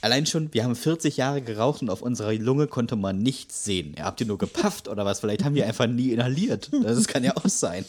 [0.02, 3.96] allein schon, wir haben 40 Jahre geraucht und auf unserer Lunge konnte man nichts sehen.
[3.98, 5.20] Ja, habt ihr nur gepafft oder was?
[5.20, 6.70] Vielleicht haben wir einfach nie inhaliert.
[6.84, 7.86] Das kann ja auch sein.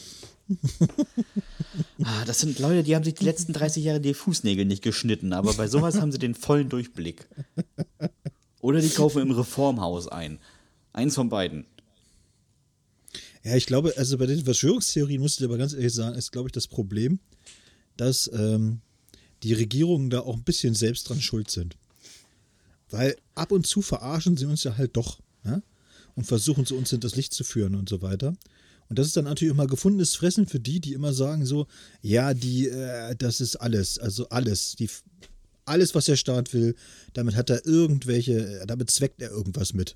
[2.03, 5.33] Ah, das sind Leute, die haben sich die letzten 30 Jahre die Fußnägel nicht geschnitten,
[5.33, 7.27] aber bei sowas haben sie den vollen Durchblick.
[8.59, 10.39] Oder die kaufen im Reformhaus ein.
[10.93, 11.65] Eins von beiden.
[13.43, 16.49] Ja, ich glaube, also bei den Verschwörungstheorien muss ich aber ganz ehrlich sagen, ist, glaube
[16.49, 17.19] ich, das Problem,
[17.97, 18.81] dass ähm,
[19.43, 21.75] die Regierungen da auch ein bisschen selbst dran schuld sind.
[22.89, 25.63] Weil ab und zu verarschen sie uns ja halt doch ne?
[26.15, 28.35] und versuchen sie uns hinters Licht zu führen und so weiter.
[28.89, 31.65] Und das ist dann natürlich immer gefundenes Fressen für die, die immer sagen so,
[32.01, 34.89] ja, die, äh, das ist alles, also alles, die,
[35.63, 36.75] alles, was der Staat will,
[37.13, 39.95] damit hat er irgendwelche, damit zweckt er irgendwas mit.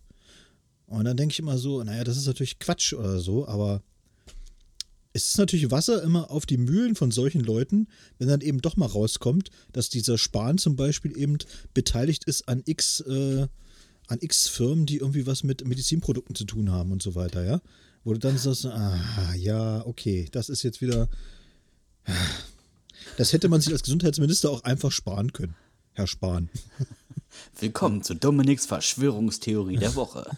[0.87, 3.81] Und dann denke ich immer so, naja, das ist natürlich Quatsch oder so, aber
[5.13, 7.87] es ist natürlich Wasser immer auf die Mühlen von solchen Leuten,
[8.19, 11.37] wenn dann eben doch mal rauskommt, dass dieser Spahn zum Beispiel eben
[11.73, 13.47] beteiligt ist an x äh,
[14.07, 17.61] an x Firmen, die irgendwie was mit Medizinprodukten zu tun haben und so weiter, ja.
[18.03, 21.09] Wo du dann sagst, ah, ja, okay, das ist jetzt wieder.
[23.17, 25.55] Das hätte man sich als Gesundheitsminister auch einfach sparen können,
[25.93, 26.49] Herr Spahn.
[27.59, 30.29] Willkommen zu Dominiks Verschwörungstheorie der Woche.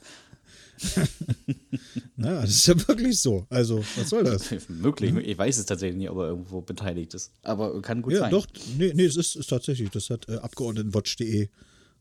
[2.16, 3.46] naja, das ist ja wirklich so.
[3.50, 4.50] Also, was soll das?
[4.70, 7.32] Möglich, ich weiß es tatsächlich nicht, ob er irgendwo beteiligt ist.
[7.44, 8.32] Aber kann gut ja, sein.
[8.32, 9.90] Ja, doch, nee, nee, es ist, ist tatsächlich.
[9.90, 11.50] Das hat äh, Abgeordnetenwatch.de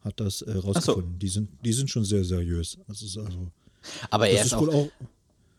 [0.02, 1.12] hat das äh, rausgefunden.
[1.12, 1.18] So.
[1.18, 2.78] Die, sind, die sind schon sehr seriös.
[2.86, 3.50] Das ist also.
[4.10, 4.88] Aber er ist, ist auch, auch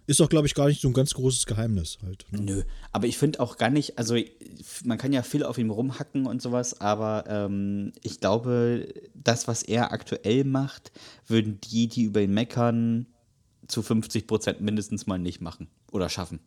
[0.07, 2.25] ist doch, glaube ich, gar nicht so ein ganz großes Geheimnis halt.
[2.31, 2.41] Ne?
[2.41, 4.15] Nö, aber ich finde auch gar nicht, also
[4.85, 9.63] man kann ja viel auf ihm rumhacken und sowas, aber ähm, ich glaube, das, was
[9.63, 10.91] er aktuell macht,
[11.27, 13.07] würden die, die über ihn meckern,
[13.67, 16.39] zu 50 Prozent mindestens mal nicht machen oder schaffen.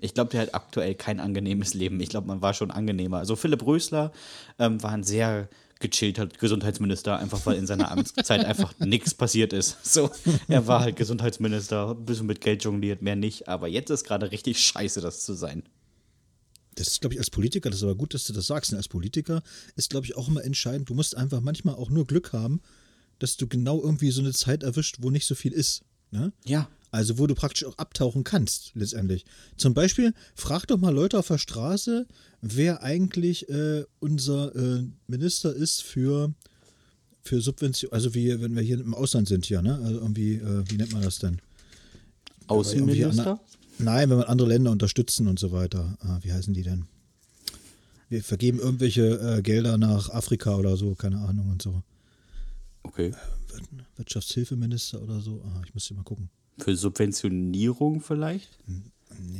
[0.00, 2.00] Ich glaube, der hat aktuell kein angenehmes Leben.
[2.00, 3.18] Ich glaube, man war schon angenehmer.
[3.18, 4.12] Also Philipp Rösler
[4.60, 5.48] ähm, war ein sehr
[5.82, 9.76] gechillt hat, Gesundheitsminister, einfach weil in seiner Amtszeit einfach nichts passiert ist.
[9.84, 10.10] So,
[10.48, 14.32] er war halt Gesundheitsminister, ein bisschen mit Geld jongliert, mehr nicht, aber jetzt ist gerade
[14.32, 15.62] richtig scheiße, das zu sein.
[16.76, 18.72] Das ist, glaube ich, als Politiker, das ist aber gut, dass du das sagst.
[18.72, 19.42] Und als Politiker
[19.76, 22.62] ist, glaube ich, auch immer entscheidend, du musst einfach manchmal auch nur Glück haben,
[23.18, 25.82] dass du genau irgendwie so eine Zeit erwischt, wo nicht so viel ist.
[26.10, 26.32] Ne?
[26.44, 26.68] Ja.
[26.92, 29.24] Also wo du praktisch auch abtauchen kannst, letztendlich.
[29.56, 32.06] Zum Beispiel, frag doch mal Leute auf der Straße,
[32.42, 36.34] wer eigentlich äh, unser äh, Minister ist für,
[37.22, 39.80] für Subvention, also wie, wenn wir hier im Ausland sind hier, ne?
[39.82, 41.40] Also irgendwie, äh, wie nennt man das denn?
[42.48, 43.40] Außenminister?
[43.78, 45.96] Nein, wenn wir andere Länder unterstützen und so weiter.
[46.00, 46.84] Ah, wie heißen die denn?
[48.10, 51.82] Wir vergeben irgendwelche äh, Gelder nach Afrika oder so, keine Ahnung und so.
[52.82, 53.14] Okay.
[53.96, 55.42] Wirtschaftshilfeminister oder so.
[55.46, 56.28] Ah, ich müsste mal gucken.
[56.58, 58.58] Für Subventionierung vielleicht?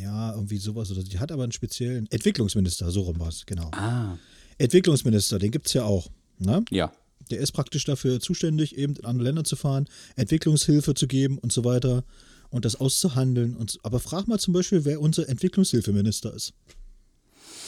[0.00, 0.90] Ja, irgendwie sowas.
[0.90, 3.70] Oder die hat aber einen speziellen Entwicklungsminister, so rum war es, genau.
[3.72, 4.18] Ah.
[4.58, 6.08] Entwicklungsminister, den gibt es ja auch.
[6.38, 6.64] Ne?
[6.70, 6.92] Ja.
[7.30, 11.52] Der ist praktisch dafür zuständig, eben in andere Länder zu fahren, Entwicklungshilfe zu geben und
[11.52, 12.04] so weiter
[12.50, 13.56] und das auszuhandeln.
[13.56, 16.52] Und, aber frag mal zum Beispiel, wer unser Entwicklungshilfeminister ist.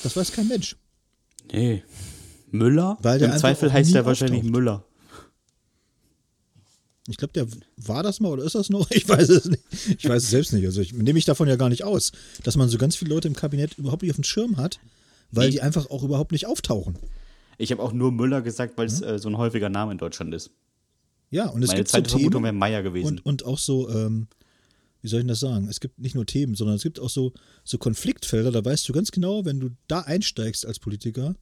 [0.02, 0.76] Das weiß kein Mensch.
[1.52, 1.82] Nee.
[2.50, 2.98] Müller?
[3.00, 4.84] Weil der Im Zweifel heißt er wahrscheinlich Müller.
[7.06, 8.90] Ich glaube, der war das mal oder ist das noch?
[8.94, 9.62] Ich weiß es nicht.
[9.98, 10.64] Ich weiß es selbst nicht.
[10.64, 12.12] Also ich nehme mich davon ja gar nicht aus,
[12.42, 14.80] dass man so ganz viele Leute im Kabinett überhaupt nicht auf dem Schirm hat,
[15.30, 16.98] weil die einfach auch überhaupt nicht auftauchen.
[17.58, 20.34] Ich habe auch nur Müller gesagt, weil es äh, so ein häufiger Name in Deutschland
[20.34, 20.50] ist.
[21.30, 23.06] Ja, und es Meine gibt zweite so Vermutung wäre Meier gewesen.
[23.06, 24.28] Und, und auch so, ähm,
[25.02, 25.68] wie soll ich das sagen?
[25.68, 27.32] Es gibt nicht nur Themen, sondern es gibt auch so,
[27.64, 31.34] so Konfliktfelder, da weißt du ganz genau, wenn du da einsteigst als Politiker,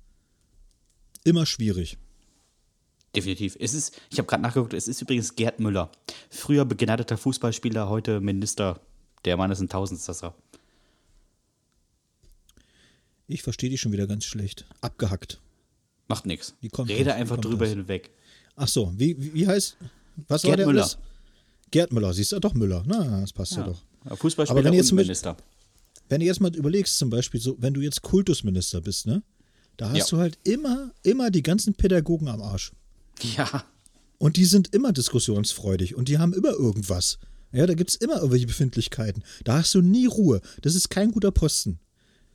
[1.25, 1.99] immer schwierig.
[3.15, 3.57] Definitiv.
[3.61, 5.91] Es ist, ich habe gerade nachgeguckt, es ist übrigens Gerd Müller.
[6.31, 8.81] Früher begnadeter Fußballspieler, heute Minister.
[9.25, 10.35] Der Mann ist ein Tausendsasser.
[13.29, 14.65] Ich verstehe dich schon wieder ganz schlecht.
[14.81, 15.41] Abgehackt.
[16.09, 16.55] Macht nichts.
[16.63, 17.15] Rede das?
[17.15, 17.75] einfach drüber das?
[17.75, 18.11] hinweg.
[18.57, 19.77] Ach so, wie, wie, wie heißt.
[20.29, 20.83] Was Gerd war der Müller.
[20.83, 20.99] Alles?
[21.71, 22.83] Gerd Müller, siehst du doch Müller.
[22.87, 23.67] Na, das passt ja, ja
[24.09, 24.19] doch.
[24.19, 25.37] Fußballspieler Aber wenn jetzt und Minister.
[26.09, 29.23] Wenn du jetzt mal überlegst, zum Beispiel, so, wenn du jetzt Kultusminister bist, ne?
[29.79, 30.05] Da hast Ja.
[30.17, 32.73] du halt immer, immer die ganzen Pädagogen am Arsch.
[33.37, 33.65] Ja.
[34.19, 37.19] Und die sind immer diskussionsfreudig und die haben immer irgendwas.
[37.51, 39.25] Ja, da gibt es immer irgendwelche Befindlichkeiten.
[39.43, 40.41] Da hast du nie Ruhe.
[40.63, 41.81] Das ist kein guter Posten.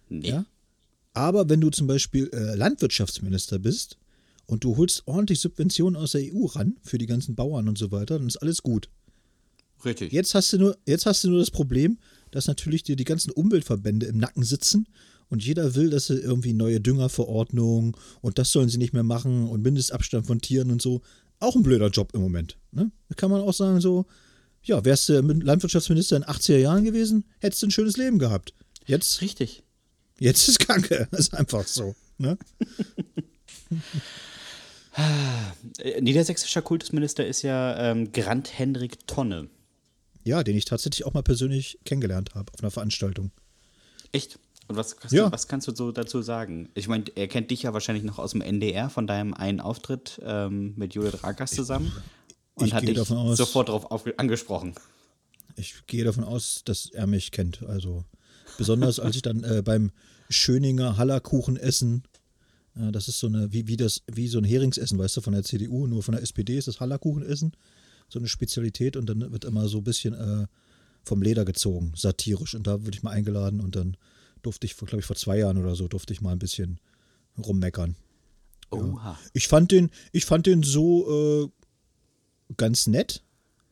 [0.09, 0.29] Nee.
[0.29, 0.45] Ja?
[1.13, 3.97] Aber wenn du zum Beispiel äh, Landwirtschaftsminister bist
[4.45, 7.91] und du holst ordentlich Subventionen aus der EU ran für die ganzen Bauern und so
[7.91, 8.89] weiter, dann ist alles gut.
[9.83, 10.11] Richtig.
[10.11, 11.97] Jetzt hast du nur, jetzt hast du nur das Problem,
[12.31, 14.87] dass natürlich dir die ganzen Umweltverbände im Nacken sitzen
[15.29, 19.47] und jeder will, dass sie irgendwie neue Düngerverordnungen und das sollen sie nicht mehr machen
[19.47, 21.01] und Mindestabstand von Tieren und so.
[21.39, 22.57] Auch ein blöder Job im Moment.
[22.71, 22.91] Ne?
[23.09, 24.05] Da kann man auch sagen, so,
[24.63, 28.53] ja, wärst du Landwirtschaftsminister in den 80er Jahren gewesen, hättest du ein schönes Leben gehabt.
[28.85, 29.63] Jetzt, Richtig.
[30.19, 31.07] jetzt ist Kacke.
[31.11, 31.95] Das ist einfach so.
[32.17, 32.37] Ne?
[34.97, 39.47] Äh, Niedersächsischer Kultusminister ist ja ähm, Grant Hendrik Tonne.
[40.23, 43.31] Ja, den ich tatsächlich auch mal persönlich kennengelernt habe auf einer Veranstaltung.
[44.11, 44.39] Echt?
[44.67, 45.25] Und was, kannst Ja.
[45.27, 46.69] du, was kannst du so dazu sagen?
[46.75, 50.19] Ich meine, er kennt dich ja wahrscheinlich noch aus dem NDR von deinem einen Auftritt
[50.23, 51.91] ähm, mit Judith Rakas zusammen
[52.55, 54.73] und ich hat dich davon aus- sofort darauf auf, angesprochen.
[55.55, 57.63] Ich gehe davon aus, dass er mich kennt.
[57.63, 58.03] Also
[58.57, 59.91] besonders als ich dann äh, beim
[60.29, 62.03] Schöninger Hallerkuchen essen,
[62.75, 65.33] äh, das ist so eine, wie, wie das, wie so ein Heringsessen, weißt du, von
[65.33, 67.53] der CDU, nur von der SPD ist das Hallerkuchenessen,
[68.09, 70.47] so eine Spezialität und dann wird immer so ein bisschen äh,
[71.03, 72.53] vom Leder gezogen, satirisch.
[72.53, 73.95] Und da wurde ich mal eingeladen und dann
[74.41, 76.79] durfte ich, glaube ich, vor zwei Jahren oder so, durfte ich mal ein bisschen
[77.37, 77.95] rummeckern.
[78.71, 79.17] Oha.
[79.33, 83.23] Ich fand den, ich fand den so äh, ganz nett,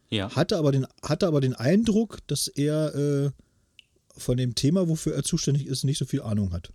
[0.09, 0.33] Ja.
[0.35, 3.31] hatte aber den, hatte aber den Eindruck, dass er äh,
[4.17, 6.71] von dem Thema, wofür er zuständig ist, nicht so viel Ahnung hat.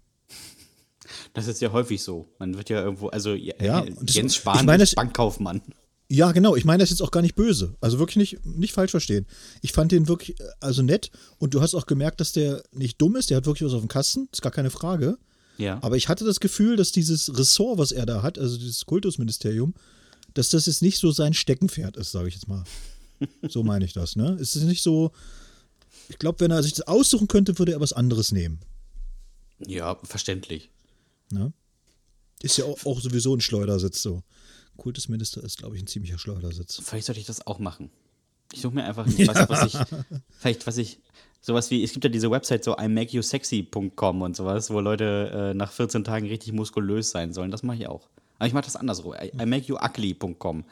[1.33, 2.29] Das ist ja häufig so.
[2.39, 5.63] Man wird ja irgendwo, also ja, äh, Jens Spahn ich meine, ist Bankkaufmann.
[6.13, 6.57] Ja, genau.
[6.57, 7.77] Ich meine das jetzt auch gar nicht böse.
[7.81, 9.27] Also wirklich nicht, nicht falsch verstehen.
[9.63, 11.13] Ich fand den wirklich, äh, also nett.
[11.39, 13.31] Und du hast auch gemerkt, dass der nicht dumm ist.
[13.31, 14.29] Der hat wirklich was auf dem Kasten.
[14.33, 15.19] Ist gar keine Frage.
[15.57, 15.79] Ja.
[15.83, 19.73] Aber ich hatte das Gefühl, dass dieses Ressort, was er da hat, also dieses Kultusministerium,
[20.35, 22.65] dass das jetzt nicht so sein Steckenpferd ist, sage ich jetzt mal.
[23.51, 24.39] So meine ich das, ne?
[24.41, 25.13] Es ist nicht so.
[26.09, 28.61] Ich glaube, wenn er sich das aussuchen könnte, würde er was anderes nehmen.
[29.59, 30.71] Ja, verständlich.
[31.31, 31.53] Ne?
[32.41, 34.23] Ist ja auch, auch sowieso ein Schleudersitz so.
[34.81, 36.81] Kultusminister ist, glaube ich, ein ziemlicher Schleudersitz.
[36.83, 37.91] Vielleicht sollte ich das auch machen.
[38.53, 39.79] Ich suche mir einfach was, was ich,
[40.39, 40.99] vielleicht was ich,
[41.41, 45.71] sowas wie, es gibt ja diese Website so imakeyousexy.com und sowas, wo Leute äh, nach
[45.71, 47.51] 14 Tagen richtig muskulös sein sollen.
[47.51, 48.09] Das mache ich auch.
[48.39, 49.15] Aber ich mache das andersrum.
[49.15, 50.65] I, imakeyougugly.com.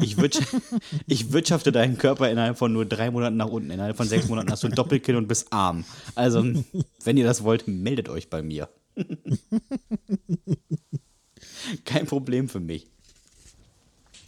[0.00, 0.40] Ich, wirtsch
[1.06, 3.70] ich wirtschafte deinen Körper innerhalb von nur drei Monaten nach unten.
[3.70, 5.84] Innerhalb von sechs Monaten hast du ein Doppelkinn und bist arm.
[6.14, 6.42] Also,
[7.04, 8.70] wenn ihr das wollt, meldet euch bei mir.
[11.84, 12.88] Kein Problem für mich.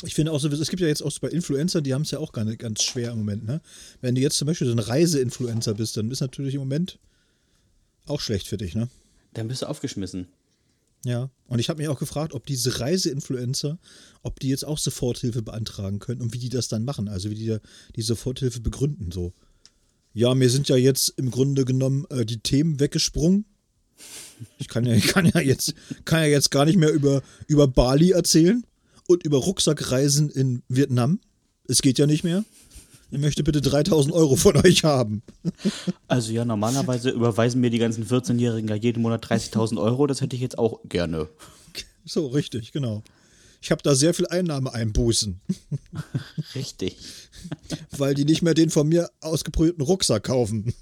[0.04, 2.12] Ich finde auch so, es gibt ja jetzt auch so bei Influencern, die haben es
[2.12, 3.60] ja auch ganz, ganz schwer im Moment, ne?
[4.00, 7.00] Wenn du jetzt zum Beispiel so ein Reiseinfluencer bist, dann ist natürlich im Moment
[8.06, 8.88] auch schlecht für dich, ne?
[9.34, 10.28] Dann bist du aufgeschmissen.
[11.04, 13.78] Ja, und ich habe mich auch gefragt, ob diese Reiseinfluencer,
[14.22, 17.34] ob die jetzt auch Soforthilfe beantragen können und wie die das dann machen, also wie
[17.34, 17.56] die
[17.94, 19.32] die Soforthilfe begründen so.
[20.12, 23.44] Ja, mir sind ja jetzt im Grunde genommen äh, die Themen weggesprungen.
[24.58, 27.66] Ich kann ja, ich kann ja jetzt, kann ja jetzt gar nicht mehr über, über
[27.66, 28.64] Bali erzählen
[29.08, 31.18] und über Rucksackreisen in Vietnam.
[31.66, 32.44] Es geht ja nicht mehr.
[33.10, 35.22] Ich möchte bitte 3000 Euro von euch haben.
[36.08, 40.06] Also ja, normalerweise überweisen mir die ganzen 14-Jährigen ja jeden Monat 30.000 Euro.
[40.06, 41.28] Das hätte ich jetzt auch gerne.
[42.04, 43.02] So, richtig, genau.
[43.62, 45.40] Ich habe da sehr viel Einnahmeeinbußen.
[46.54, 46.96] Richtig.
[47.96, 50.74] Weil die nicht mehr den von mir ausgeprüften Rucksack kaufen.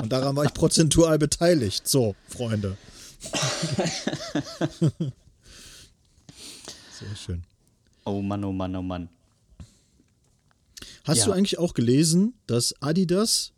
[0.00, 1.88] Und daran war ich prozentual beteiligt.
[1.88, 2.76] So, Freunde.
[7.06, 7.42] Sehr schön.
[8.04, 9.08] Oh Mann, oh Mann, oh Mann.
[11.04, 11.26] Hast Ja.
[11.26, 13.52] du eigentlich auch gelesen, dass Adidas,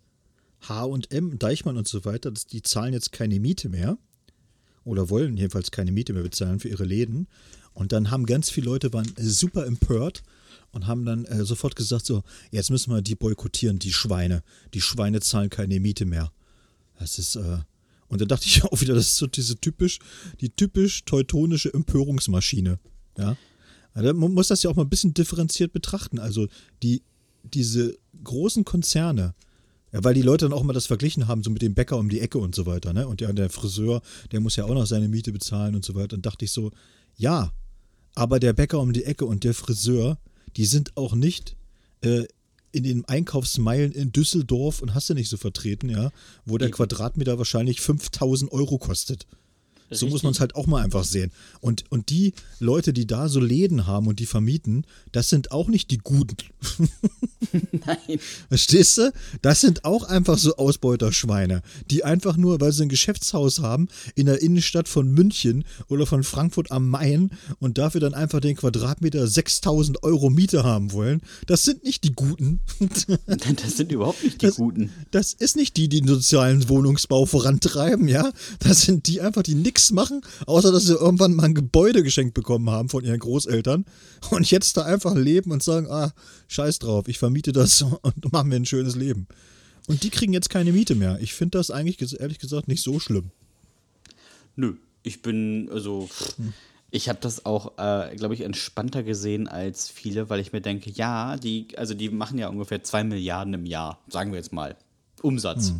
[0.69, 3.99] H&M, Deichmann und so weiter, dass die zahlen jetzt keine Miete mehr
[4.85, 7.29] oder wollen jedenfalls keine Miete mehr bezahlen für ihre Läden
[7.73, 10.23] und dann haben ganz viele Leute waren super empört
[10.73, 14.43] und haben dann äh, sofort gesagt so, jetzt müssen wir die boykottieren, die Schweine.
[14.75, 16.33] Die Schweine zahlen keine Miete mehr.
[16.99, 17.59] Das ist äh
[18.09, 19.99] und dann dachte ich auch wieder, das ist so diese typisch
[20.41, 22.79] die typisch teutonische Empörungsmaschine,
[23.19, 23.37] ja?
[23.95, 26.19] Also man muss das ja auch mal ein bisschen differenziert betrachten.
[26.19, 26.49] Also
[26.83, 27.03] die,
[27.45, 29.35] diese großen Konzerne,
[29.93, 32.11] ja, weil die Leute dann auch mal das verglichen haben, so mit dem Bäcker um
[32.11, 33.09] die Ecke und so weiter, ne?
[33.09, 34.03] Und ja, der Friseur,
[34.33, 36.09] der muss ja auch noch seine Miete bezahlen und so weiter.
[36.09, 36.73] Dann dachte ich so,
[37.17, 37.53] ja,
[38.15, 40.19] aber der Bäcker um die Ecke und der Friseur,
[40.57, 41.57] die sind auch nicht
[42.03, 42.25] äh,
[42.73, 46.11] in den Einkaufsmeilen in Düsseldorf und hast du nicht so vertreten, ja,
[46.45, 46.71] wo der.
[46.71, 49.27] Quadratmeter wahrscheinlich 5000 Euro kostet.
[49.91, 51.31] So muss man es halt auch mal einfach sehen.
[51.61, 55.69] Und, und die Leute, die da so Läden haben und die vermieten, das sind auch
[55.69, 56.37] nicht die Guten.
[57.73, 58.19] Nein.
[58.49, 59.13] Verstehst du?
[59.43, 64.27] Das sind auch einfach so Ausbeuterschweine, die einfach nur, weil sie ein Geschäftshaus haben in
[64.27, 69.27] der Innenstadt von München oder von Frankfurt am Main und dafür dann einfach den Quadratmeter
[69.27, 71.21] 6000 Euro Miete haben wollen.
[71.47, 72.61] Das sind nicht die Guten.
[73.27, 74.91] Das sind überhaupt nicht die Das- Guten.
[75.11, 78.31] Das ist nicht die, die den sozialen Wohnungsbau vorantreiben, ja.
[78.59, 82.35] Das sind die einfach, die nichts machen, außer dass sie irgendwann mal ein Gebäude geschenkt
[82.35, 83.85] bekommen haben von ihren Großeltern
[84.31, 86.13] und jetzt da einfach leben und sagen, ah,
[86.49, 89.27] scheiß drauf, ich vermiete das und mache mir ein schönes Leben.
[89.87, 91.19] Und die kriegen jetzt keine Miete mehr.
[91.21, 93.31] Ich finde das eigentlich, ehrlich gesagt, nicht so schlimm.
[94.57, 96.09] Nö, ich bin, also,
[96.91, 100.91] ich habe das auch, äh, glaube ich, entspannter gesehen als viele, weil ich mir denke,
[100.91, 104.77] ja, die, also die machen ja ungefähr 2 Milliarden im Jahr, sagen wir jetzt mal.
[105.23, 105.73] Umsatz.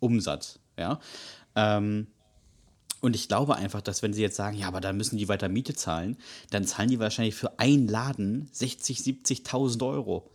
[0.00, 1.00] Umsatz, ja.
[1.54, 2.06] Ähm,
[3.06, 5.48] und ich glaube einfach, dass wenn sie jetzt sagen, ja, aber dann müssen die weiter
[5.48, 6.18] Miete zahlen,
[6.50, 10.30] dann zahlen die wahrscheinlich für einen Laden 60, 70.000 Euro.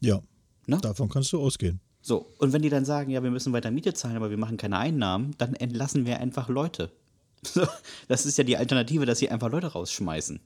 [0.00, 0.20] Ja,
[0.68, 0.78] Ne?
[0.82, 1.80] davon kannst du ausgehen.
[2.02, 4.58] So, und wenn die dann sagen, ja, wir müssen weiter Miete zahlen, aber wir machen
[4.58, 6.92] keine Einnahmen, dann entlassen wir einfach Leute.
[7.44, 7.64] So,
[8.08, 10.40] das ist ja die Alternative, dass sie einfach Leute rausschmeißen.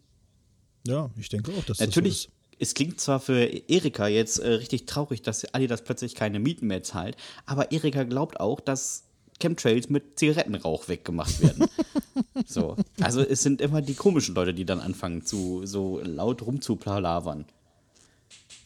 [0.86, 4.84] Ja, ich denke auch, dass Natürlich, das es klingt zwar für Erika jetzt äh, richtig
[4.84, 9.04] traurig, dass Adidas plötzlich keine Mieten mehr zahlt, aber Erika glaubt auch, dass
[9.42, 11.66] Chemtrails mit Zigarettenrauch weggemacht werden.
[12.46, 17.44] so, also es sind immer die komischen Leute, die dann anfangen zu so laut rumzupalavern.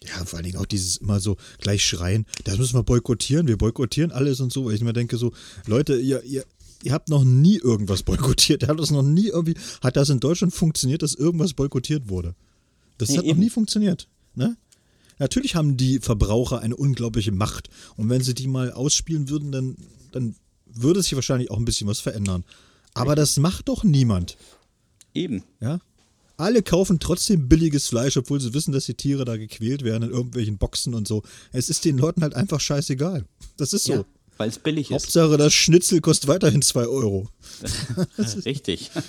[0.05, 3.57] Ja, vor allen Dingen auch dieses immer so gleich schreien, das müssen wir boykottieren, wir
[3.59, 5.33] boykottieren alles und so, weil ich mir denke so,
[5.67, 6.45] Leute, ihr, ihr,
[6.83, 8.63] ihr habt noch nie irgendwas boykottiert.
[8.63, 12.35] Ihr habt das noch nie irgendwie, hat das in Deutschland funktioniert, dass irgendwas boykottiert wurde?
[12.99, 13.41] Das Nee, hat noch eben.
[13.41, 14.57] nie funktioniert, ne?
[15.19, 17.71] Natürlich haben die Verbraucher eine unglaubliche Macht.
[17.97, 19.77] Und wenn sie die mal ausspielen würden, dann,
[20.13, 20.37] dann
[20.83, 22.45] würde sich wahrscheinlich auch ein bisschen was verändern.
[22.95, 24.37] Aber das macht doch niemand.
[25.15, 25.45] Eben.
[25.61, 25.81] Ja?
[26.39, 30.11] Alle kaufen trotzdem billiges Fleisch, obwohl sie wissen, dass die Tiere da gequält werden in
[30.11, 31.23] irgendwelchen Boxen und so.
[31.53, 33.25] Es ist den Leuten halt einfach scheißegal.
[33.57, 33.93] Das ist so.
[33.95, 34.05] Ja,
[34.37, 34.95] weil es billig ist.
[34.95, 37.29] Hauptsache, das Schnitzel kostet weiterhin 2 Euro.
[38.45, 38.91] Richtig.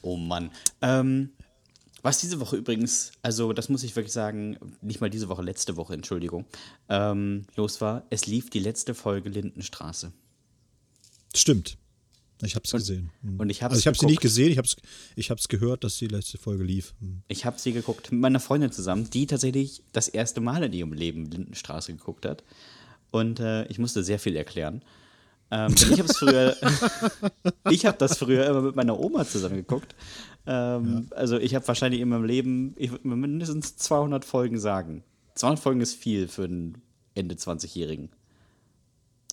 [0.00, 0.50] Oh Mann.
[0.80, 1.30] Ähm,
[2.02, 5.76] was diese Woche übrigens, also das muss ich wirklich sagen, nicht mal diese Woche, letzte
[5.76, 6.44] Woche, Entschuldigung,
[6.88, 10.12] ähm, los war, es lief die letzte Folge Lindenstraße.
[11.34, 11.76] Stimmt.
[12.42, 13.10] Ich habe es gesehen.
[13.22, 13.40] Hm.
[13.40, 14.76] Und ich habe Also ich habe sie nicht gesehen, ich habe es
[15.16, 16.94] ich hab's gehört, dass die letzte Folge lief.
[17.00, 17.22] Hm.
[17.26, 20.92] Ich habe sie geguckt mit meiner Freundin zusammen, die tatsächlich das erste Mal in ihrem
[20.92, 22.44] Leben Lindenstraße geguckt hat.
[23.10, 24.82] Und äh, ich musste sehr viel erklären.
[25.50, 26.56] Ähm, ich habe früher,
[27.70, 29.94] ich habe das früher immer mit meiner Oma zusammen geguckt.
[30.50, 35.04] Ähm, Also ich habe wahrscheinlich in meinem Leben ich mir mindestens 200 Folgen sagen.
[35.34, 36.80] 200 Folgen ist viel für einen
[37.14, 38.08] Ende 20-Jährigen.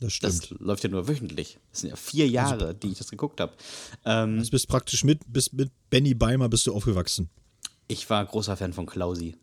[0.01, 0.33] Das stimmt.
[0.33, 1.57] Das läuft ja nur wöchentlich.
[1.71, 3.53] Das sind ja vier Jahre, die ich das geguckt habe.
[4.03, 7.29] Ähm, Du bist praktisch mit, bist mit Benny Beimer bist du aufgewachsen.
[7.87, 9.35] ich war großer Fan von Klausi.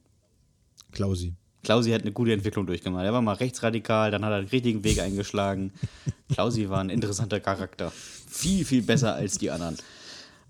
[0.93, 1.33] Klausi.
[1.63, 3.05] Klausi hat eine gute Entwicklung durchgemacht.
[3.05, 5.73] Er war mal rechtsradikal, dann hat er den richtigen Weg eingeschlagen.
[6.29, 7.91] Klausi war ein interessanter Charakter.
[8.29, 9.79] Viel, viel besser als die anderen.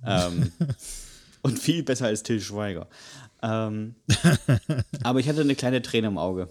[0.05, 0.51] Ähm,
[1.43, 2.89] und viel besser als Till Schweiger.
[3.43, 3.95] Ähm,
[5.03, 6.49] aber ich hatte eine kleine Träne im Auge.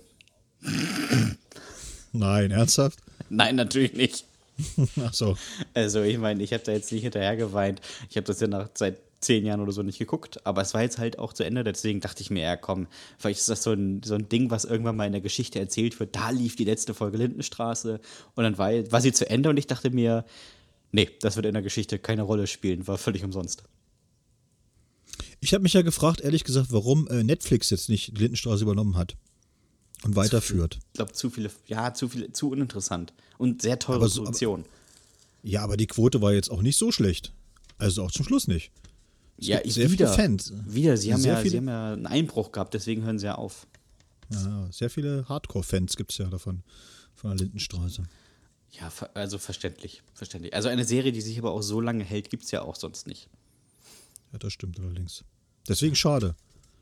[2.12, 2.99] Nein, ernsthaft?
[3.30, 4.25] Nein, natürlich nicht.
[5.04, 5.38] Ach so.
[5.73, 7.82] Also ich meine, ich habe da jetzt nicht hinterher geweint.
[8.10, 10.82] Ich habe das ja nach seit zehn Jahren oder so nicht geguckt, aber es war
[10.82, 12.88] jetzt halt auch zu Ende, deswegen dachte ich mir, ja komm,
[13.19, 15.99] vielleicht ist das so ein, so ein Ding, was irgendwann mal in der Geschichte erzählt
[15.99, 16.15] wird.
[16.15, 18.01] Da lief die letzte Folge Lindenstraße
[18.34, 20.25] und dann war, war sie zu Ende und ich dachte mir,
[20.91, 23.63] nee, das wird in der Geschichte keine Rolle spielen, war völlig umsonst.
[25.43, 28.95] Ich habe mich ja gefragt, ehrlich gesagt, warum äh, Netflix jetzt nicht die Lindenstraße übernommen
[28.95, 29.15] hat
[30.04, 30.77] und weiterführt.
[30.88, 34.65] Ich glaube, zu viele, ja, zu viele, zu uninteressant und sehr teure Aber so- Produktion.
[35.43, 37.34] Ja, aber die Quote war jetzt auch nicht so schlecht.
[37.80, 38.71] Also auch zum Schluss nicht.
[39.39, 40.54] Es ja, ich sehr wieder, viele Fans.
[40.67, 43.36] Wieder, sie haben, ja, viele- sie haben ja einen Einbruch gehabt, deswegen hören sie ja
[43.36, 43.65] auf.
[44.30, 46.62] Ja, sehr viele Hardcore-Fans gibt es ja davon,
[47.15, 48.04] von der Lindenstraße.
[48.80, 50.54] Ja, also verständlich, verständlich.
[50.54, 53.08] Also eine Serie, die sich aber auch so lange hält, gibt es ja auch sonst
[53.08, 53.27] nicht.
[54.32, 55.23] Ja, das stimmt allerdings.
[55.67, 56.36] Deswegen schade.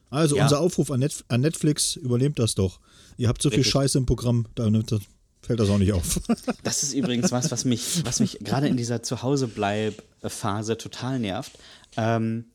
[0.10, 0.44] Also Ja.
[0.44, 2.80] unser Aufruf an, Net an Netflix, übernehmt das doch.
[3.18, 3.74] Ihr habt so viel Richtig.
[3.74, 4.70] Scheiße im Programm, da
[5.42, 6.20] fällt das auch nicht auf.
[6.64, 11.52] Das ist übrigens was, was mich, was mich gerade in dieser Zuhausebleib-Phase total nervt.
[11.98, 12.46] Ähm,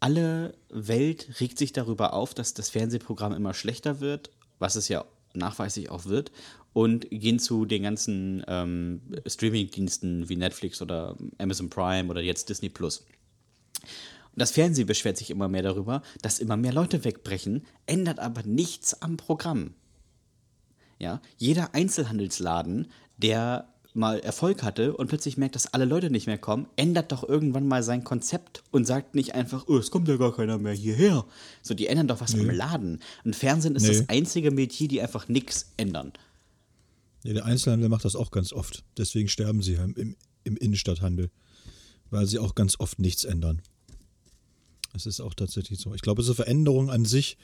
[0.00, 5.04] alle Welt regt sich darüber auf, dass das Fernsehprogramm immer schlechter wird, was es ja
[5.34, 6.32] nachweislich auch wird,
[6.72, 12.68] und gehen zu den ganzen ähm, Streaming-Diensten wie Netflix oder Amazon Prime oder jetzt Disney
[12.68, 13.04] Plus.
[14.32, 18.42] Und das Fernsehen beschwert sich immer mehr darüber, dass immer mehr Leute wegbrechen, ändert aber
[18.42, 19.74] nichts am Programm.
[20.98, 26.38] Ja, jeder Einzelhandelsladen, der mal Erfolg hatte und plötzlich merkt, dass alle Leute nicht mehr
[26.38, 30.16] kommen, ändert doch irgendwann mal sein Konzept und sagt nicht einfach, oh, es kommt ja
[30.16, 31.24] gar keiner mehr hierher.
[31.62, 33.00] So, die ändern doch was am Laden.
[33.24, 33.88] Und Fernsehen ist Nee.
[33.88, 36.12] das einzige Metier, die einfach nichts ändern.
[37.24, 38.84] Ja, der Einzelhandel macht das auch ganz oft.
[38.96, 41.30] Deswegen sterben sie im, im, im Innenstadthandel.
[42.10, 43.60] Weil sie auch ganz oft nichts ändern.
[44.94, 45.94] Es ist auch tatsächlich so.
[45.94, 47.36] Ich glaube, so Veränderung an sich,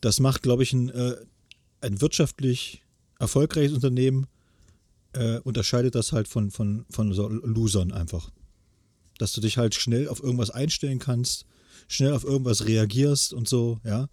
[0.00, 1.16] das macht, glaube ich, ein, äh,
[1.80, 2.82] ein wirtschaftlich
[3.18, 4.26] erfolgreiches Unternehmen,
[5.12, 8.30] äh, unterscheidet das halt von, von, von so Losern einfach.
[9.18, 11.46] Dass du dich halt schnell auf irgendwas einstellen kannst,
[11.88, 14.08] schnell auf irgendwas reagierst und so, ja.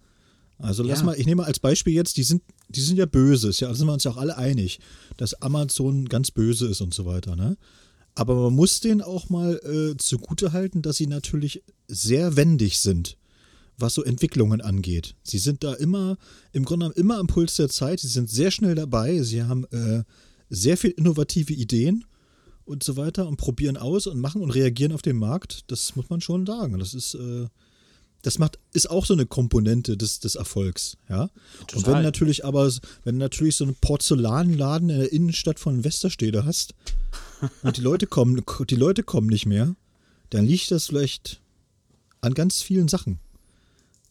[0.58, 1.06] Also lass Ja.
[1.06, 3.68] mal, ich nehme mal als Beispiel jetzt, die sind, die sind ja böse, ist ja,
[3.68, 4.78] da sind wir uns ja auch alle einig,
[5.16, 7.58] dass Amazon ganz böse ist und so weiter, ne?
[8.14, 13.16] Aber man muss denen auch mal äh, zugute halten, dass sie natürlich sehr wendig sind,
[13.76, 15.16] was so Entwicklungen angeht.
[15.22, 16.16] Sie sind da immer,
[16.52, 19.64] im Grunde genommen immer am Puls der Zeit, sie sind sehr schnell dabei, sie haben
[19.72, 20.04] äh,
[20.48, 22.04] sehr viel innovative Ideen
[22.64, 25.70] und so weiter und probieren aus und machen und reagieren auf den Markt.
[25.70, 26.78] Das muss man schon sagen.
[26.78, 27.48] Das ist, äh,
[28.24, 31.24] das macht, ist auch so eine Komponente des, des Erfolgs, ja.
[31.60, 31.94] Und Total.
[31.94, 32.72] wenn natürlich aber,
[33.04, 36.74] wenn du natürlich so einen Porzellanladen in der Innenstadt von Westerstede hast
[37.62, 39.76] und die Leute kommen, die Leute kommen nicht mehr,
[40.30, 41.42] dann liegt das vielleicht
[42.22, 43.18] an ganz vielen Sachen.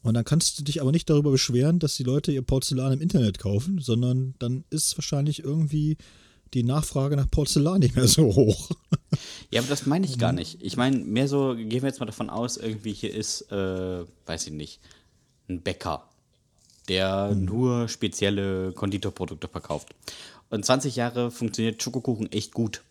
[0.03, 3.01] Und dann kannst du dich aber nicht darüber beschweren, dass die Leute ihr Porzellan im
[3.01, 5.97] Internet kaufen, sondern dann ist wahrscheinlich irgendwie
[6.53, 8.69] die Nachfrage nach Porzellan nicht mehr so hoch.
[9.51, 10.57] Ja, aber das meine ich gar nicht.
[10.61, 14.47] Ich meine, mehr so, gehen wir jetzt mal davon aus, irgendwie hier ist, äh, weiß
[14.47, 14.79] ich nicht,
[15.49, 16.03] ein Bäcker,
[16.89, 19.93] der nur spezielle Konditorprodukte verkauft.
[20.49, 22.81] Und 20 Jahre funktioniert Schokokuchen echt gut.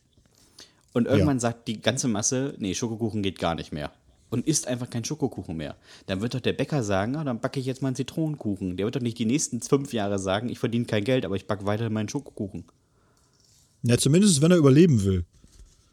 [0.93, 1.41] Und irgendwann Ja.
[1.43, 3.91] sagt die ganze Masse, nee, Schokokuchen geht gar nicht mehr.
[4.31, 5.77] Und isst einfach kein Schokokuchen mehr.
[6.07, 8.77] Dann wird doch der Bäcker sagen, ah, dann backe ich jetzt mal einen Zitronenkuchen.
[8.79, 11.47] Der wird doch nicht die nächsten fünf Jahre sagen, ich verdiene kein Geld, aber ich
[11.47, 12.65] backe weiter meinen Schokokuchen.
[13.83, 15.25] Ja, zumindest wenn er überleben will.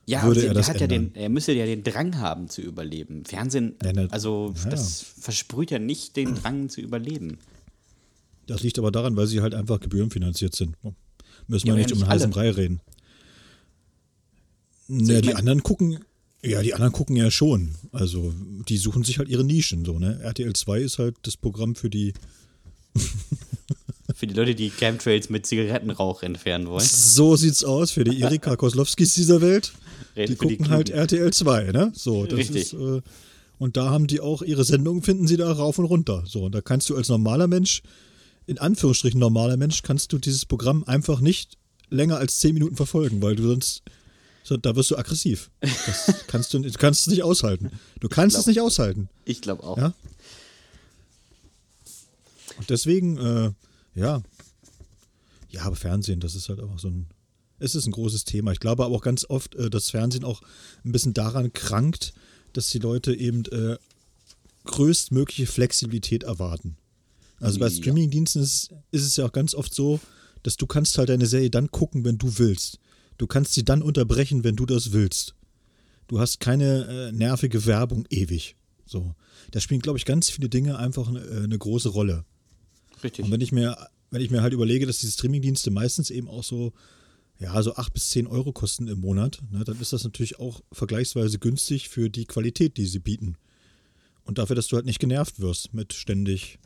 [0.06, 3.26] Ja, würde er das hat ja den, er müsste ja den Drang haben zu überleben.
[3.26, 3.76] Fernsehen,
[4.10, 4.70] also ja.
[4.72, 7.38] das versprüht ja nicht den Drang zu überleben.
[8.48, 10.76] Das liegt aber daran, weil sie halt einfach gebührenfinanziert sind.
[11.48, 12.32] Müssen Ja, wir nicht um den heißen.
[12.32, 12.82] Brei reden.
[14.88, 16.00] ich Ja, die anderen gucken,
[16.42, 17.76] ja, die anderen gucken ja schon.
[17.92, 18.34] Also,
[18.68, 20.20] die suchen sich halt ihre Nischen so, ne?
[20.24, 22.14] RTL 2 ist halt das Programm für die.
[24.16, 26.84] Für die Leute, die Chemtrails mit Zigarettenrauch entfernen wollen.
[26.84, 29.72] So sieht's aus für die Erika Koslowskis dieser Welt.
[30.16, 30.90] Die gucken halt.
[30.90, 31.92] RTL 2, ne?
[31.96, 32.74] So, das Richtig.
[32.74, 32.74] ist.
[32.74, 33.02] Äh,
[33.58, 36.24] und da haben die auch ihre Sendungen, finden sie da rauf und runter.
[36.26, 37.82] So, und da kannst du als normaler Mensch,
[38.48, 41.58] in Anführungsstrichen normaler Mensch, kannst du dieses Programm einfach nicht
[41.90, 43.84] länger als zehn Minuten verfolgen, weil du sonst,
[44.44, 45.52] so, da wirst du aggressiv.
[45.60, 47.72] Das kannst du, du kannst es nicht aushalten.
[48.00, 49.10] Du kannst es nicht aushalten.
[49.26, 49.78] Ich glaube auch.
[49.78, 49.94] Ja?
[52.58, 53.52] Und deswegen, äh,
[53.96, 54.22] ja.
[55.50, 57.08] Ja, aber Fernsehen, das ist halt einfach so ein.
[57.60, 58.52] Es ist ein großes Thema.
[58.52, 60.42] Ich glaube aber auch ganz oft, äh, dass Fernsehen auch
[60.84, 62.14] ein bisschen daran krankt,
[62.54, 63.78] dass die Leute eben äh,
[64.66, 66.78] größtmögliche Flexibilität erwarten.
[67.40, 67.70] Also bei.
[67.70, 70.00] Streamingdiensten ist, ist es ja auch ganz oft so,
[70.44, 72.80] dass du kannst halt deine Serie dann gucken, wenn du willst.
[73.18, 75.36] Du kannst sie dann unterbrechen, wenn du das willst.
[76.08, 78.56] Du hast keine äh, nervige Werbung ewig.
[78.86, 79.14] So.
[79.52, 82.26] Da spielen, glaube ich, ganz viele Dinge einfach eine, eine große Rolle.
[83.04, 83.26] Richtig.
[83.26, 83.78] Und wenn ich mir,
[84.10, 86.74] wenn ich mir halt überlege, dass diese Streamingdienste meistens eben auch so,
[87.40, 90.62] ja, so 8 bis 10 Euro kosten im Monat, ne, dann ist das natürlich auch
[90.72, 93.36] vergleichsweise günstig für die Qualität, die sie bieten.
[94.26, 96.60] Und dafür, dass du halt nicht genervt wirst mit ständig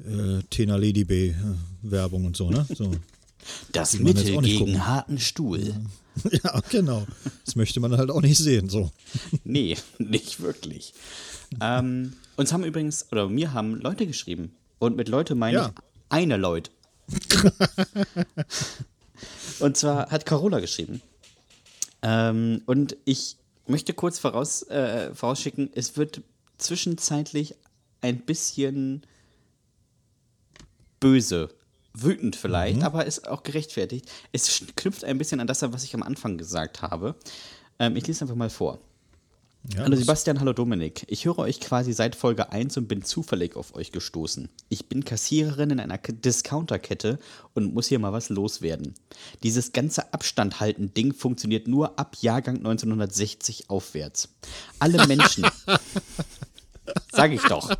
[0.00, 1.34] äh, Tena Lady Bay äh,
[1.82, 2.66] Werbung und so, ne?
[2.74, 2.92] So.
[3.72, 4.86] das Mittel gegen gucken.
[4.86, 5.74] harten Stuhl.
[6.44, 7.06] ja, genau.
[7.44, 8.90] Das möchte man halt auch nicht sehen, so.
[9.44, 10.94] Nee, nicht wirklich.
[11.60, 14.52] ähm, uns haben übrigens, oder mir haben Leute geschrieben.
[14.78, 15.68] Und mit Leute meine Ja.
[15.68, 15.74] ich
[16.08, 16.70] eine Leute.
[19.62, 21.00] und zwar hat Carola geschrieben.
[22.02, 23.36] Ähm, und ich
[23.66, 26.22] möchte kurz voraus, äh, vorausschicken, es wird
[26.58, 27.54] zwischenzeitlich
[28.00, 29.02] ein bisschen
[31.00, 31.48] böse.
[31.94, 34.10] Wütend vielleicht, aber ist auch gerechtfertigt.
[34.32, 37.14] Es knüpft ein bisschen an das an, was ich am Anfang gesagt habe.
[37.78, 38.78] Ähm, ich lese einfach mal vor.
[39.70, 41.04] Ja, Hallo Sebastian, hallo Dominik.
[41.06, 44.48] Ich höre euch quasi seit Folge 1 und bin zufällig auf euch gestoßen.
[44.68, 47.20] Ich bin Kassiererin in einer Discounterkette
[47.54, 48.94] und muss hier mal was loswerden.
[49.44, 54.30] Dieses ganze Abstand halten Ding funktioniert nur ab Jahrgang 1960 aufwärts.
[54.80, 55.46] Alle Menschen.
[57.12, 57.70] Sag ich doch.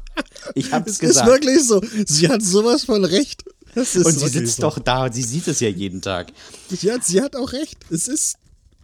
[0.54, 1.26] Ich hab's Es ist gesagt.
[1.28, 1.80] wirklich so.
[2.06, 3.42] Sie hat sowas von recht.
[3.74, 4.62] Ist Und sie sitzt so.
[4.62, 6.32] doch da und sie sieht es ja jeden Tag.
[6.68, 7.78] Sie hat, sie hat auch recht.
[7.90, 8.36] Es ist,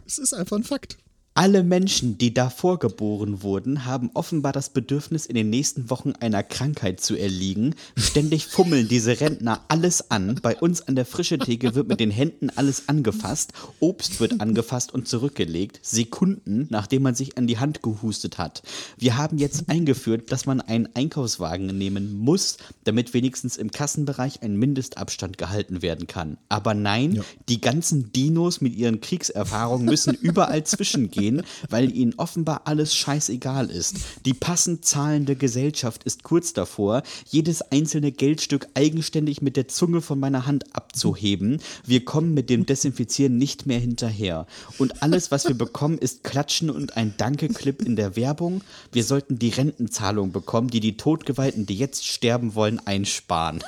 [0.05, 0.99] es ist einfach ein Fakt.
[1.41, 6.43] Alle Menschen, die davor geboren wurden, haben offenbar das Bedürfnis, in den nächsten Wochen einer
[6.43, 7.77] Krankheit zu erliegen.
[7.97, 10.41] Ständig fummeln diese Rentner alles an.
[10.43, 13.53] Bei uns an der frische Theke wird mit den Händen alles angefasst.
[13.79, 15.79] Obst wird angefasst und zurückgelegt.
[15.81, 18.65] Sekunden, nachdem man sich an die Hand gehustet hat.
[18.97, 24.57] Wir haben jetzt eingeführt, dass man einen Einkaufswagen nehmen muss, damit wenigstens im Kassenbereich ein
[24.57, 26.37] Mindestabstand gehalten werden kann.
[26.49, 27.23] Aber nein, Ja.
[27.49, 31.28] die ganzen Dinos mit ihren Kriegserfahrungen müssen überall zwischengehen,
[31.69, 33.97] weil ihnen offenbar alles scheißegal ist.
[34.25, 40.19] Die passend zahlende Gesellschaft ist kurz davor, jedes einzelne Geldstück eigenständig mit der Zunge von
[40.19, 41.61] meiner Hand abzuheben.
[41.87, 44.47] Wir kommen mit dem Desinfizieren nicht mehr hinterher.
[44.79, 48.63] Und alles, was wir bekommen, ist Klatschen und ein Danke-Clip in der Werbung.
[48.93, 53.63] Wir sollten die Rentenzahlung bekommen, die die Todgeweihten, die jetzt sterben wollen, einsparen.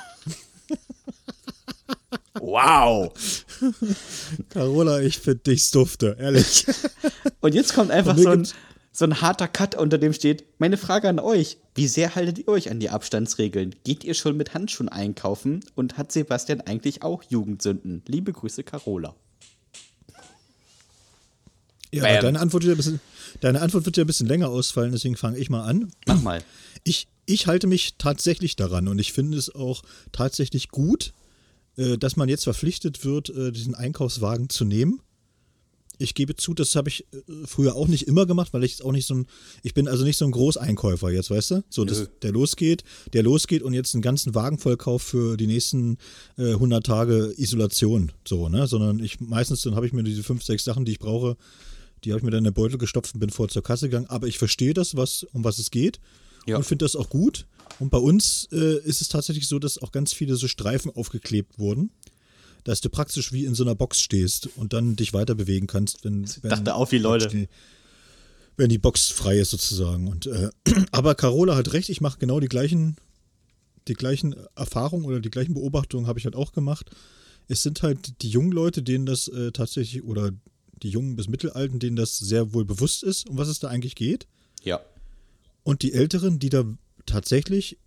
[2.39, 3.13] Wow!
[4.49, 6.65] Carola, ich finde dich dufte, ehrlich.
[7.41, 8.47] Und jetzt kommt einfach so ein,
[8.91, 12.47] so ein harter Cut, unter dem steht: Meine Frage an euch: Wie sehr haltet ihr
[12.47, 13.75] euch an die Abstandsregeln?
[13.83, 15.61] Geht ihr schon mit Handschuhen einkaufen?
[15.75, 18.03] Und hat Sebastian eigentlich auch Jugendsünden?
[18.07, 19.15] Liebe Grüße, Carola.
[21.93, 22.21] Ja, Bam.
[22.21, 23.01] deine Antwort, wird ja ein bisschen,
[23.41, 25.91] deine Antwort wird ja ein bisschen länger ausfallen, deswegen fange ich mal an.
[26.07, 26.43] Mach mal.
[26.83, 29.83] Ich, ich halte mich tatsächlich daran und ich finde es auch
[30.13, 31.13] tatsächlich gut,
[31.77, 35.01] äh, dass man jetzt verpflichtet wird, äh, diesen Einkaufswagen zu nehmen.
[35.97, 38.83] Ich gebe zu, das habe ich äh, früher auch nicht immer gemacht, weil ich jetzt
[38.83, 39.27] auch nicht so ein,
[39.61, 41.63] ich bin also nicht so ein Großeinkäufer jetzt, weißt du?
[41.69, 45.45] So, dass der losgeht, der losgeht und jetzt einen ganzen Wagen voll kauft für die
[45.45, 45.97] nächsten
[46.39, 48.65] äh, 100 Tage Isolation, so, ne?
[48.65, 51.37] Sondern ich, meistens dann habe ich mir diese fünf, sechs Sachen, die ich brauche,
[52.03, 54.07] die habe ich mir dann in den Beutel gestopft und bin vor zur Kasse gegangen.
[54.09, 55.99] Aber ich verstehe das, was, um was es geht
[56.47, 56.57] Ja.
[56.57, 57.45] und finde das auch gut.
[57.79, 61.59] Und bei uns äh, ist es tatsächlich so, dass auch ganz viele so Streifen aufgeklebt
[61.59, 61.91] wurden,
[62.63, 66.03] dass du praktisch wie in so einer Box stehst und dann dich weiter bewegen kannst,
[66.03, 67.27] wenn, wenn dachte auf die Leute.
[67.27, 67.47] Die,
[68.57, 70.07] wenn die Box frei ist sozusagen.
[70.07, 70.49] Und äh,
[70.91, 72.97] aber Carola hat recht, ich mache genau die gleichen,
[73.87, 76.91] die gleichen Erfahrungen oder die gleichen Beobachtungen habe ich halt auch gemacht.
[77.47, 80.31] Es sind halt die jungen Leute, denen das äh, tatsächlich oder
[80.83, 83.95] die Jungen bis Mittelalten, denen das sehr wohl bewusst ist, um was es da eigentlich
[83.95, 84.27] geht.
[84.63, 84.79] Ja.
[85.63, 86.63] Und die Älteren, die da
[87.05, 87.77] tatsächlich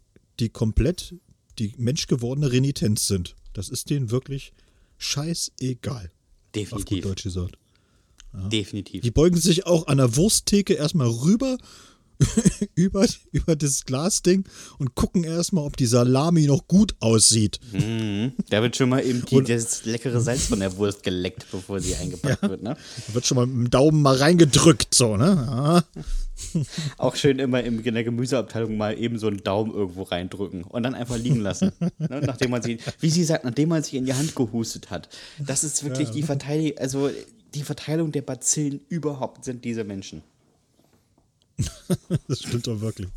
[0.41, 1.15] die komplett
[1.59, 3.37] die menschgewordene Renitenz sind.
[3.53, 4.53] Das ist denen wirklich
[4.99, 6.07] scheißegal.
[6.07, 6.11] Auf
[6.53, 7.03] gut Definitiv.
[7.03, 7.59] Deutsch gesagt.
[8.51, 9.03] Definitiv.
[9.03, 11.57] Die beugen sich auch an der Wursttheke erstmal rüber
[12.75, 14.45] über, über das Glasding
[14.79, 17.59] und gucken erstmal, ob die Salami noch gut aussieht.
[18.51, 21.81] Da wird schon mal eben die, Und- das leckere Salz von der Wurst geleckt, bevor
[21.81, 22.62] sie eingepackt wird.
[22.62, 22.77] Ne?
[23.09, 25.25] Da wird schon mal mit dem Daumen mal reingedrückt, so, ne?
[25.97, 26.03] Ja.
[26.99, 30.82] Auch schön immer im, in der Gemüseabteilung mal eben so einen Daumen irgendwo reindrücken und
[30.82, 31.72] dann einfach liegen lassen.
[31.99, 32.20] ne?
[32.24, 35.09] Nachdem man sie, wie sie sagt, nachdem man sich in die Hand gehustet hat.
[35.39, 37.11] Das ist wirklich die Verteidigung, also
[37.55, 40.22] die Verteilung der Bazillen überhaupt sind diese Menschen.
[42.28, 43.09] Das stimmt doch wirklich.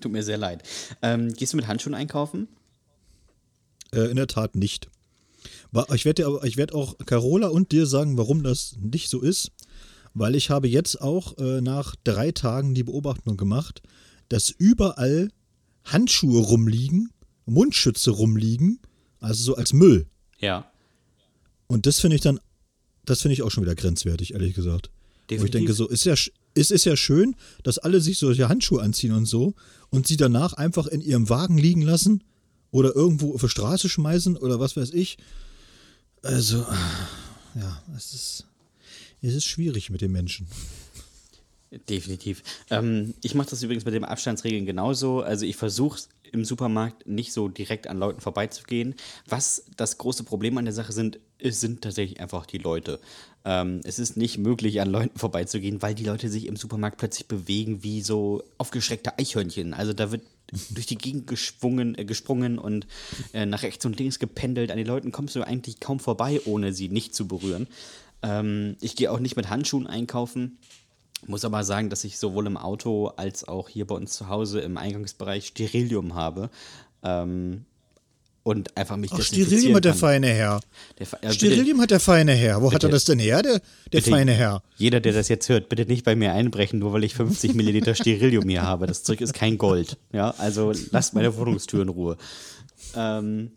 [0.00, 0.62] Tut mir sehr leid.
[1.02, 2.48] Ähm, gehst du mit Handschuhen einkaufen?
[3.92, 4.88] Äh, in der Tat nicht.
[5.94, 9.20] Ich werde dir aber- ich werde auch Carola und dir sagen, warum das nicht so
[9.20, 9.52] ist.
[10.14, 13.82] Weil ich habe jetzt auch äh, nach drei Tagen die Beobachtung gemacht,
[14.28, 15.30] dass überall
[15.84, 17.10] Handschuhe rumliegen,
[17.46, 18.80] Mundschütze rumliegen,
[19.20, 20.06] also so als Müll.
[20.38, 20.70] Ja.
[21.66, 22.40] Und das finde ich dann,
[23.04, 24.90] das finde ich auch schon wieder grenzwertig, ehrlich gesagt.
[24.90, 25.52] Wo ich Definitiv.
[25.52, 26.14] denke, so, ist ja,
[26.54, 29.54] es ist ja schön, dass alle sich solche Handschuhe anziehen und so
[29.90, 32.24] und sie danach einfach in ihrem Wagen liegen lassen
[32.72, 35.18] oder irgendwo auf die Straße schmeißen oder was weiß ich.
[36.22, 36.66] Also,
[37.54, 38.46] ja, es ist,
[39.22, 40.46] es ist schwierig mit den Menschen.
[41.88, 42.42] Definitiv.
[42.68, 45.20] Ähm, ich mache das übrigens mit den Abstandsregeln genauso.
[45.20, 46.00] Also ich versuche
[46.32, 48.94] im Supermarkt nicht so direkt an Leuten vorbeizugehen.
[49.26, 52.98] Was das große Problem an der Sache sind, sind tatsächlich einfach die Leute.
[53.44, 57.26] Ähm, es ist nicht möglich, an Leuten vorbeizugehen, weil die Leute sich im Supermarkt plötzlich
[57.26, 59.72] bewegen wie so aufgeschreckte Eichhörnchen.
[59.72, 60.22] Also da wird
[60.70, 62.86] durch die Gegend geschwungen, äh, gesprungen und
[63.32, 64.72] äh, nach rechts und links gependelt.
[64.72, 67.68] An den Leuten kommst du eigentlich kaum vorbei, ohne sie nicht zu berühren.
[68.22, 70.58] Ähm, ich gehe auch nicht mit Handschuhen einkaufen.
[71.26, 74.60] Muss aber sagen, dass ich sowohl im Auto als auch hier bei uns zu Hause
[74.60, 76.50] im Eingangsbereich Sterilium habe.
[77.02, 77.66] Ähm,
[78.42, 80.60] und einfach mich Ach, Sterilium hat der feine Herr.
[80.98, 82.62] Der äh, bitte, Sterilium hat der feine Herr.
[82.62, 82.88] Wo hat Bitte.
[82.88, 83.60] er das denn her, der, der
[83.90, 84.62] bitte, feine Herr?
[84.76, 87.94] Jeder, der das jetzt hört, bitte nicht bei mir einbrechen, nur weil ich 50 Milliliter
[87.94, 88.86] Sterilium hier habe.
[88.86, 89.98] Das Zeug ist kein Gold.
[90.12, 92.16] Ja, also lasst meine Wohnungstür in Ruhe.
[92.96, 93.52] Ähm,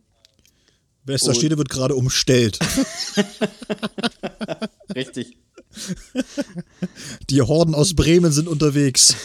[1.05, 2.59] Westerstede wird gerade umstellt.
[4.95, 5.37] richtig.
[7.29, 9.15] Die Horden aus Bremen sind unterwegs.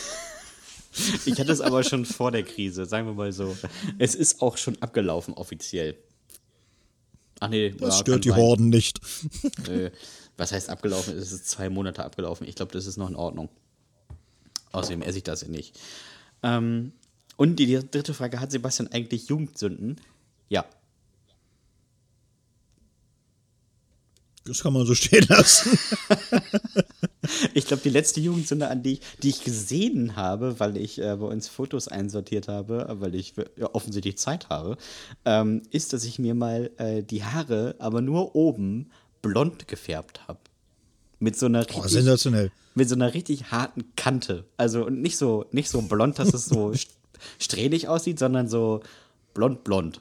[1.27, 3.57] Ich hatte es aber schon vor der Krise, sagen wir mal so.
[3.99, 5.97] Es ist auch schon abgelaufen offiziell.
[7.41, 8.39] Ach nee, Das ja, stört die sein.
[8.39, 9.01] Horden nicht.
[9.69, 9.91] Äh,
[10.37, 11.17] was heißt abgelaufen?
[11.17, 12.47] Es ist zwei Monate abgelaufen.
[12.49, 13.49] Ich glaube, das ist noch in Ordnung.
[14.73, 15.79] Außerdem esse ich das ja nicht.
[16.43, 16.93] Ähm,
[17.37, 20.01] und die dritte Frage: Hat Sebastian eigentlich Jugendsünden?
[20.49, 20.65] Ja.
[24.49, 25.79] Das kann man so stehen lassen.
[27.53, 31.15] Ich glaube, die letzte Jugendsünde, an die ich, die ich gesehen habe, weil ich äh,
[31.17, 34.79] bei uns Fotos einsortiert habe, weil ich ja, offensichtlich Zeit habe,
[35.27, 38.91] ähm, ist, dass ich mir mal äh, die Haare, aber nur oben,
[39.21, 40.39] blond gefärbt habe.
[41.19, 42.51] Mit so einer Oh, richtig, sensationell.
[42.75, 44.45] mit so einer richtig harten Kante.
[44.57, 46.89] Also und nicht so, nicht so blond, dass es so st-
[47.39, 48.81] strähnig aussieht, sondern so
[49.35, 50.01] blond, blond.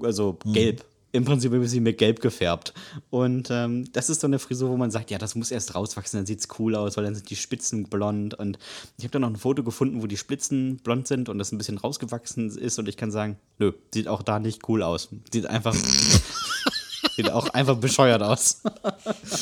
[0.00, 0.84] Also gelb.
[1.14, 2.74] Im Prinzip ein bisschen mit gelb gefärbt.
[3.08, 6.18] Und ähm, das ist so eine Frisur, wo man sagt, ja, das muss erst rauswachsen,
[6.18, 8.34] dann sieht es cool aus, weil dann sind die Spitzen blond.
[8.34, 8.58] Und
[8.98, 11.58] ich habe dann noch ein Foto gefunden, wo die Spitzen blond sind und das ein
[11.58, 12.80] bisschen rausgewachsen ist.
[12.80, 15.08] Und ich kann sagen, nö, sieht auch da nicht cool aus.
[15.32, 15.76] Sieht einfach.
[17.16, 18.62] Sieht auch einfach bescheuert aus.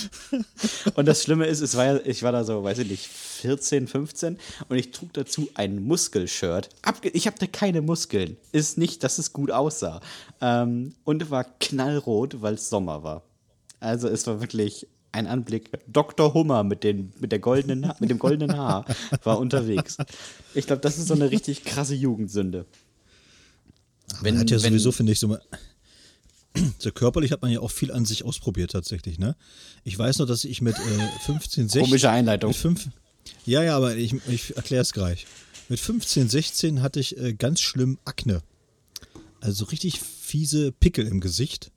[0.94, 4.38] Und das Schlimme ist, es war, ich war da so, weiß ich nicht, 14, 15
[4.68, 6.68] und ich trug dazu ein Muskelshirt.
[6.82, 8.36] Abge ich hatte keine Muskeln.
[8.52, 10.00] Ist nicht, dass es gut aussah.
[10.40, 13.22] Ähm, und war knallrot, weil es Sommer war.
[13.80, 15.70] Also es war wirklich ein Anblick.
[15.86, 16.34] Dr.
[16.34, 18.84] Hummer mit, den, mit, der goldenen, mit dem goldenen Haar
[19.24, 19.96] war unterwegs.
[20.54, 22.66] Ich glaube, das ist so eine richtig krasse Jugendsünde.
[24.22, 25.36] Man hat ja sowieso, finde ich, so,
[26.78, 29.36] so körperlich hat man ja auch viel an sich ausprobiert tatsächlich, ne?
[29.84, 31.82] Ich weiß noch, dass ich mit äh, 15, 16.
[31.82, 32.52] Komische Einleitung.
[32.52, 32.88] Fünf,
[33.44, 35.26] ja, ja, aber ich, ich erkläre es gleich.
[35.68, 38.42] Mit 15, 16 hatte ich äh, ganz schlimm Akne.
[39.40, 41.72] Also richtig fiese Pickel im Gesicht.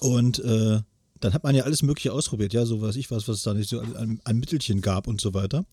[0.00, 0.80] Und äh,
[1.20, 3.54] dann hat man ja alles Mögliche ausprobiert, ja, so weiß ich was, was es da
[3.54, 5.64] nicht so an, an Mittelchen gab und so weiter.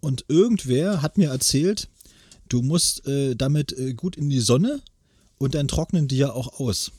[0.00, 1.88] Und irgendwer hat mir erzählt,
[2.48, 4.80] du musst äh, damit äh, gut in die Sonne
[5.38, 6.92] und dann trocknen die ja auch aus.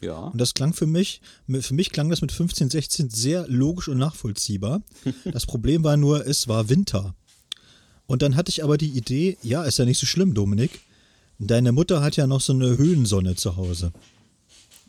[0.00, 0.18] Ja.
[0.18, 3.98] Und das klang für mich, für mich klang das mit 15, 16 sehr logisch und
[3.98, 4.82] nachvollziehbar.
[5.24, 7.14] Das Problem war nur, es war Winter.
[8.06, 10.80] Und dann hatte ich aber die Idee, ja, ist ja nicht so schlimm, Dominik.
[11.38, 13.92] Deine Mutter hat ja noch so eine Höhensonne zu Hause.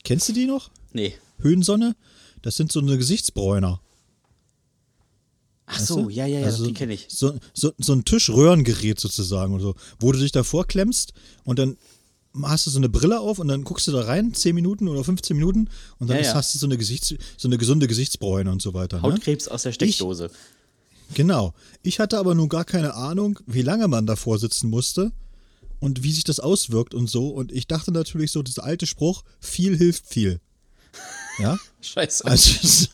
[0.04, 0.70] Kennst du die noch?
[0.92, 1.16] Nee.
[1.40, 1.96] Höhensonne?
[2.42, 3.82] Das sind so eine Gesichtsbräuner.
[5.66, 6.10] Ach Weißt so, du?
[6.10, 7.06] ja, ja, ja, Also die kenne ich.
[7.10, 11.14] So, so, so ein Tischröhrengerät sozusagen, oder so, wo du dich davor klemmst
[11.46, 11.78] und dann
[12.42, 15.04] hast du so eine Brille auf und dann guckst du da rein, 10 Minuten oder
[15.04, 15.70] 15 Minuten
[16.00, 16.34] und dann Ja, ja.
[16.34, 18.98] hast du so eine, Gesichts-, so eine gesunde Gesichtsbräune und so weiter.
[18.98, 19.04] Ne?
[19.04, 20.32] Hautkrebs aus der Steckdose.
[21.14, 21.54] Genau.
[21.84, 25.12] Ich hatte aber nun gar keine Ahnung, wie lange man davor sitzen musste
[25.80, 27.28] und wie sich das auswirkt und so.
[27.30, 30.40] Und ich dachte natürlich so, dieser alte Spruch, viel hilft viel.
[31.40, 31.60] Ja?
[31.82, 32.26] Scheiße.
[32.26, 32.90] Also es,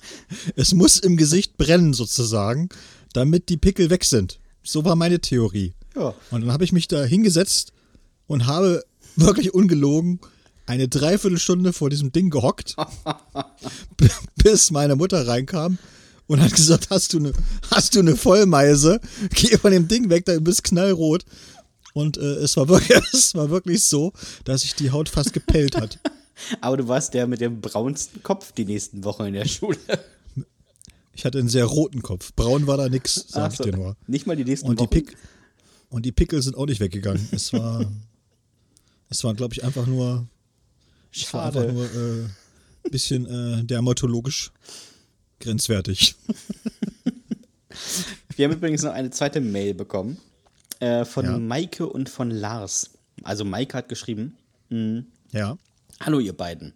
[0.56, 2.70] es muss im Gesicht brennen sozusagen,
[3.14, 4.40] damit die Pickel weg sind.
[4.64, 5.74] So war meine Theorie.
[5.96, 6.14] Ja.
[6.32, 7.72] Und dann habe ich mich da hingesetzt
[8.28, 8.84] und habe
[9.16, 10.20] wirklich ungelogen
[10.70, 12.76] eine Dreiviertelstunde vor diesem Ding gehockt,
[14.36, 15.80] bis meine Mutter reinkam
[16.28, 17.34] und hat gesagt, hast du eine,
[17.72, 19.02] hast du eine Vollmeise?
[19.32, 21.26] Geh von dem Ding weg, du bist knallrot.
[21.94, 25.76] Und äh, es, war wirklich, es war wirklich so, dass sich die Haut fast gepellt
[25.76, 25.98] hat.
[26.62, 29.78] Aber du warst der mit dem braunsten Kopf die nächsten Wochen in der Schule.
[31.14, 32.32] Ich hatte einen sehr roten Kopf.
[32.36, 33.98] Braun war da nix, sag Ach ich so, dir nur.
[34.06, 34.90] Nicht mal die nächsten Und die, Wochen.
[34.92, 35.18] Pick,
[35.90, 37.28] und die Pickel sind auch nicht weggegangen.
[37.32, 37.92] Es war,
[39.10, 40.28] es war, glaube ich, einfach nur,
[41.32, 41.74] war einfach Schade.
[41.74, 42.24] nur äh,
[42.86, 44.52] ein bisschen äh, dermatologisch
[45.40, 46.16] grenzwertig.
[48.36, 50.18] Wir haben übrigens noch eine zweite Mail bekommen
[50.80, 51.38] äh, von Ja.
[51.40, 52.92] Maike und von Lars.
[53.24, 54.38] Also Maike hat geschrieben,
[55.32, 55.58] Ja.
[56.00, 56.74] Hallo ihr beiden.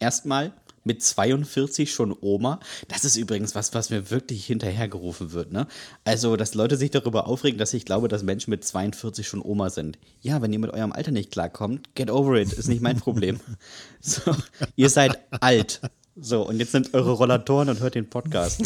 [0.00, 0.52] Erstmal
[0.84, 2.60] mit 42 schon Oma.
[2.88, 5.52] Das ist übrigens was, was mir wirklich hinterhergerufen wird.
[5.52, 5.66] Ne?
[6.04, 9.70] Also, dass Leute sich darüber aufregen, dass ich glaube, dass Menschen mit 42 schon Oma
[9.70, 9.98] sind.
[10.20, 13.40] Ja, wenn ihr mit eurem Alter nicht klarkommt, get over it, ist nicht mein Problem.
[14.00, 14.34] so,
[14.76, 15.80] ihr seid alt.
[16.16, 18.62] So, und jetzt nimmt eure Rollatoren und hört den Podcast.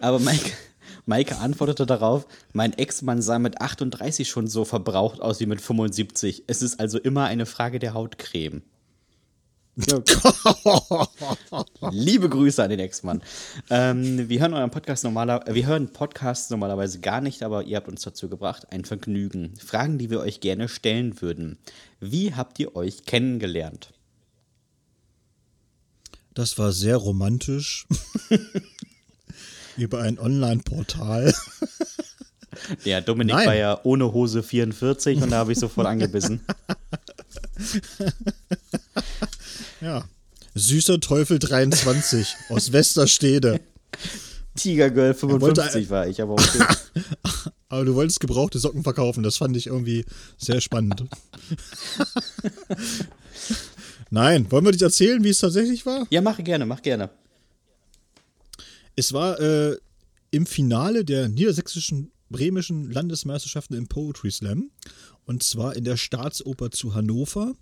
[0.00, 0.52] Aber Maike,
[1.06, 6.44] Maike antwortete darauf, mein Ex-Mann sah mit 38 schon so verbraucht aus wie mit 75.
[6.46, 8.62] Es ist also immer eine Frage der Hautcreme.
[11.90, 13.22] Liebe Grüße an den Ex-Mann.
[13.70, 17.78] Ähm, wir hören euren Podcast normaler, äh, wir hören Podcasts normalerweise gar nicht, aber ihr
[17.78, 18.66] habt uns dazu gebracht.
[18.70, 19.54] Ein Vergnügen.
[19.56, 21.56] Fragen, die wir euch gerne stellen würden.
[22.00, 23.94] Wie habt ihr euch kennengelernt?
[26.34, 27.86] Das war sehr romantisch.
[29.78, 31.32] Über ein Online-Portal.
[32.84, 33.46] Ja, Dominik Nein.
[33.46, 36.42] war ja ohne Hose 44 und da habe ich sofort angebissen.
[39.80, 40.04] Ja.
[40.54, 43.60] Süßer Teufel 23 aus Westerstede.
[44.54, 46.58] Tigergirl wollte 55 war ich, aber okay.
[47.72, 49.22] Aber du wolltest gebrauchte Socken verkaufen.
[49.22, 50.04] Das fand ich irgendwie
[50.36, 51.00] sehr spannend.
[54.10, 56.06] Nein, wollen wir dich erzählen, wie es tatsächlich war?
[56.10, 57.08] Ja, mach gerne, mach gerne.
[58.94, 59.78] Es war äh,
[60.32, 64.70] im Finale der niedersächsischen bremischen Landesmeisterschaften im Poetry Slam.
[65.24, 67.54] Und zwar in der Staatsoper zu Hannover.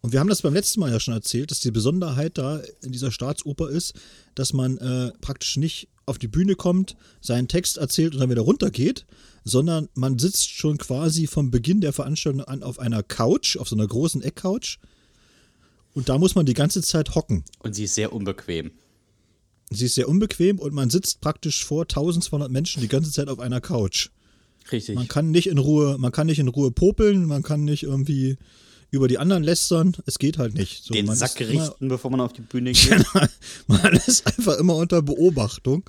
[0.00, 2.92] Und wir haben das beim letzten Mal ja schon erzählt, dass die Besonderheit da in
[2.92, 3.94] dieser Staatsoper ist,
[4.34, 8.42] dass man äh, praktisch nicht auf die Bühne kommt, seinen Text erzählt und dann wieder
[8.42, 9.06] runtergeht,
[9.44, 13.76] sondern man sitzt schon quasi vom Beginn der Veranstaltung an auf einer Couch, auf so
[13.76, 14.78] einer großen Eckcouch.
[15.94, 17.44] Und da muss man die ganze Zeit hocken.
[17.58, 18.70] Und sie ist sehr unbequem.
[19.70, 23.38] Sie ist sehr unbequem und man sitzt praktisch vor 1200 Menschen die ganze Zeit auf
[23.38, 24.10] einer Couch.
[24.70, 24.94] Richtig.
[24.94, 28.38] Man kann nicht in Ruhe, man kann nicht in Ruhe popeln, man kann nicht irgendwie
[28.90, 29.94] über die anderen lästern.
[30.06, 30.84] Es geht halt nicht.
[30.84, 33.04] So, Den man Sack ist immer- richten, bevor man auf die Bühne geht.
[33.66, 35.88] man ist einfach immer unter Beobachtung.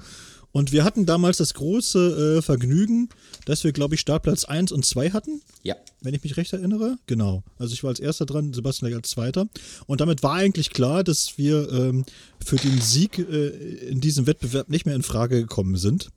[0.51, 3.09] Und wir hatten damals das große äh, Vergnügen,
[3.45, 5.75] dass wir, glaube ich, Startplatz 1 und 2 hatten, ja.
[6.01, 6.97] wenn ich mich recht erinnere.
[7.05, 7.43] Genau.
[7.59, 9.47] Also ich war als erster dran, Sebastian als zweiter.
[9.85, 12.03] Und damit war eigentlich klar, dass wir ähm,
[12.43, 13.47] für den Sieg äh,
[13.89, 16.09] in diesem Wettbewerb nicht mehr in Frage gekommen sind.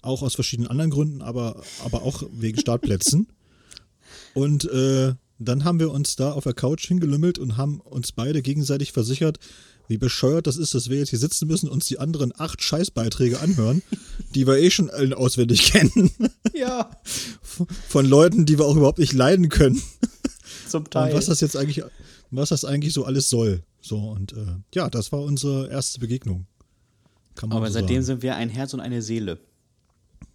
[0.00, 3.28] Auch aus verschiedenen anderen Gründen, aber, aber auch wegen Startplätzen.
[4.32, 8.42] Und äh, dann haben wir uns da auf der Couch hingelümmelt und haben uns beide
[8.42, 9.38] gegenseitig versichert,
[9.86, 12.62] wie bescheuert das ist, dass wir jetzt hier sitzen müssen und uns die anderen acht
[12.62, 13.82] Scheißbeiträge anhören,
[14.34, 16.10] die wir eh schon allen auswendig kennen.
[16.54, 16.90] Ja,
[17.88, 19.80] Von Leuten, die wir auch überhaupt nicht leiden können.
[20.68, 21.14] zum Und Teil.
[21.14, 21.82] was das jetzt eigentlich,
[22.30, 23.62] was das eigentlich so alles soll.
[23.80, 26.46] So, und äh, ja, das war unsere erste Begegnung.
[27.40, 28.04] Aber so seitdem sagen.
[28.04, 29.38] sind wir ein Herz und eine Seele.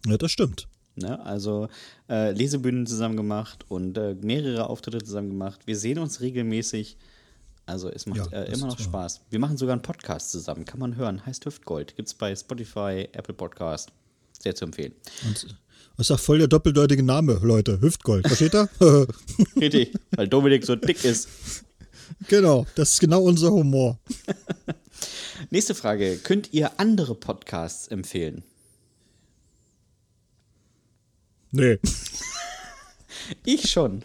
[0.06, 0.66] Ja, das stimmt.
[0.96, 1.24] Ne?
[1.24, 1.68] Also
[2.08, 5.60] äh, Lesebühnen zusammen gemacht und äh, mehrere Auftritte zusammen gemacht.
[5.66, 6.96] Wir sehen uns regelmäßig.
[7.66, 8.78] Also es macht Ja, äh, immer noch.
[8.78, 9.22] Spaß.
[9.30, 10.64] Wir machen sogar einen Podcast zusammen.
[10.64, 11.24] Kann man hören.
[11.24, 11.96] Heißt Hüftgold.
[11.96, 13.90] Gibt's bei Spotify, Apple Podcast.
[14.38, 14.92] Sehr zu empfehlen.
[15.26, 15.56] Und
[15.96, 17.80] das ist auch voll der doppeldeutige Name, Leute.
[17.80, 18.26] Hüftgold.
[18.26, 18.68] Versteht ihr?
[19.60, 21.28] Richtig, weil Dominik so dick ist.
[22.28, 23.98] genau, das ist genau unser Humor.
[25.50, 26.18] Nächste Frage.
[26.22, 28.42] Könnt ihr andere Podcasts empfehlen?
[31.54, 31.78] Nee,
[33.44, 34.02] Ich schon.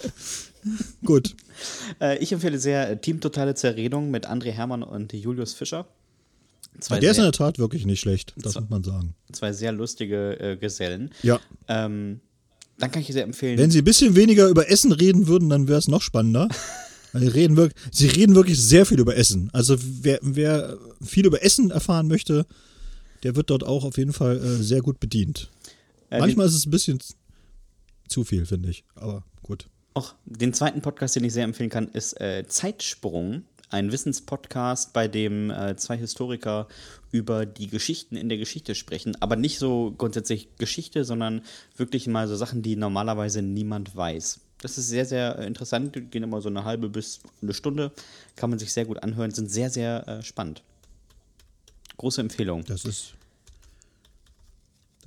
[1.03, 1.35] gut.
[1.99, 5.87] Äh, ich empfehle sehr äh, Team Totale Zerredung mit André Hermann und Julius Fischer.
[6.79, 9.15] Zwei, Ja, der ist in der Tat wirklich nicht schlecht, das muss man sagen.
[9.33, 11.09] zwei sehr lustige äh, Gesellen.
[11.23, 11.39] Ja.
[11.67, 12.19] Ähm,
[12.77, 13.57] dann kann ich sehr empfehlen.
[13.57, 16.47] Wenn sie ein bisschen weniger über Essen reden würden, dann wäre es noch spannender.
[17.11, 19.49] Weil Sie reden, wirklich, sie reden wirklich sehr viel über Essen.
[19.51, 22.45] Also wer, wer viel über Essen erfahren möchte,
[23.23, 25.49] der wird dort auch auf jeden Fall äh, sehr gut bedient.
[26.11, 26.99] Äh, Manchmal ist es ein bisschen
[28.09, 28.83] zu viel, finde ich.
[28.95, 29.67] Aber gut.
[29.93, 33.43] Auch den zweiten Podcast, den ich sehr empfehlen kann, ist äh, Zeitsprung.
[33.71, 36.67] Ein Wissenspodcast, bei dem äh, zwei Historiker
[37.11, 39.15] über die Geschichten in der Geschichte sprechen.
[39.21, 41.43] Aber nicht so grundsätzlich Geschichte, sondern
[41.77, 44.39] wirklich mal so Sachen, die normalerweise niemand weiß.
[44.61, 45.95] Das ist sehr, sehr äh, interessant.
[45.95, 47.91] Die gehen immer so eine halbe bis eine Stunde.
[48.35, 49.31] Kann man sich sehr gut anhören.
[49.31, 50.63] Sind sehr, sehr äh, spannend.
[51.97, 52.63] Große Empfehlung.
[52.65, 53.13] Das ist.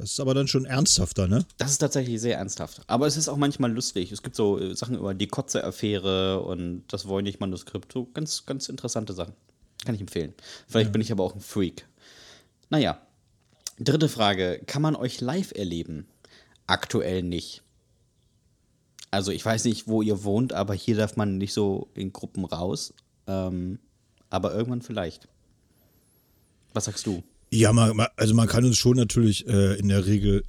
[0.03, 1.47] Das ist aber dann schon ernsthafter, ne?
[1.59, 2.81] Das ist tatsächlich sehr ernsthaft.
[2.89, 4.11] Aber es ist auch manchmal lustig.
[4.11, 7.93] Es gibt so äh, Sachen über die Kotze-Affäre und das Voynich-Manuskript.
[7.93, 9.35] So ganz, ganz interessante Sachen.
[9.85, 10.35] Kann ich empfehlen.
[10.67, 11.87] Vielleicht bin ich aber auch ein Freak.
[12.69, 13.01] Naja.
[13.79, 14.61] Dritte Frage.
[14.67, 16.09] Kann man euch live erleben?
[16.67, 17.63] Aktuell nicht.
[19.13, 22.45] Also ich weiß nicht, wo ihr wohnt, aber hier darf man nicht so in Gruppen
[22.45, 22.93] raus.
[23.29, 23.79] Ähm,
[24.31, 25.29] aber irgendwann vielleicht.
[26.75, 27.23] Was sagst du?
[27.53, 30.43] Ja, man, also man kann uns schon natürlich äh, in der Regel,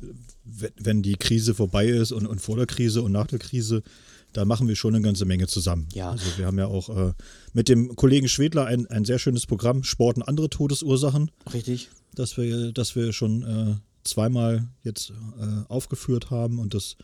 [0.46, 3.84] wenn, die Krise vorbei ist und, und vor der Krise und nach der Krise,
[4.32, 5.90] da machen wir schon eine ganze Menge zusammen.
[5.94, 6.12] Ja.
[6.12, 7.14] Also wir haben ja auch äh,
[7.52, 11.90] mit dem Kollegen Schwedler ein, ein sehr schönes Programm, Sport und andere Todesursachen, Richtig?
[12.16, 13.76] das wir, das wir schon äh,
[14.06, 16.96] zweimal jetzt äh, aufgeführt haben und das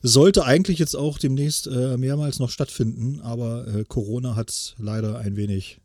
[0.00, 5.18] sollte eigentlich jetzt auch demnächst äh, mehrmals noch stattfinden, aber äh, Corona hat es leider
[5.18, 5.80] ein wenig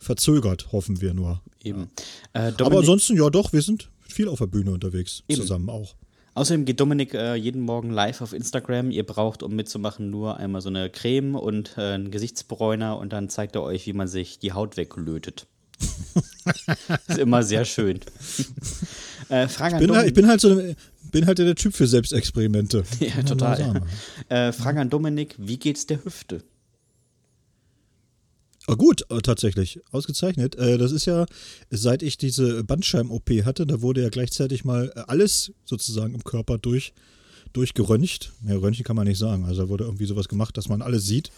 [0.00, 1.40] verzögert, hoffen wir nur.
[1.62, 1.90] Eben.
[2.32, 5.40] Äh, Aber ansonsten, ja doch, wir sind viel auf der Bühne unterwegs, Eben.
[5.40, 5.94] zusammen auch.
[6.34, 8.90] Außerdem geht Dominik äh, jeden Morgen live auf Instagram.
[8.90, 13.28] Ihr braucht, um mitzumachen, nur einmal so eine Creme und äh, einen Gesichtsbräuner und dann
[13.28, 15.46] zeigt er euch, wie man sich die Haut weglötet.
[17.08, 18.00] ist immer sehr schön.
[19.28, 20.62] äh, Frage an Bin, halt- ich bin halt, so,
[21.10, 22.84] bin halt der Typ für Selbstexperimente.
[23.00, 23.82] ja, total.
[24.28, 26.42] Äh, Frage an Dominik: Wie geht's der Hüfte?
[28.70, 29.80] Ah, gut, äh, tatsächlich.
[29.90, 30.54] Ausgezeichnet.
[30.54, 31.26] Äh, das ist ja,
[31.70, 36.56] seit ich diese Bandscheiben-OP hatte, da wurde ja gleichzeitig mal äh, alles sozusagen im Körper
[36.58, 36.92] durch,
[37.52, 38.32] durchgeröntgt.
[38.46, 39.44] Ja, Röntgen kann man nicht sagen.
[39.44, 41.32] Also da wurde irgendwie sowas gemacht, dass man alles sieht.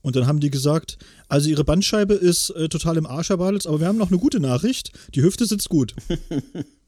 [0.00, 3.68] Und dann haben die gesagt, also ihre Bandscheibe ist äh, total im Arsch, Herr Bartels,
[3.68, 4.90] aber wir haben noch eine gute Nachricht.
[5.14, 5.94] Die Hüfte sitzt gut.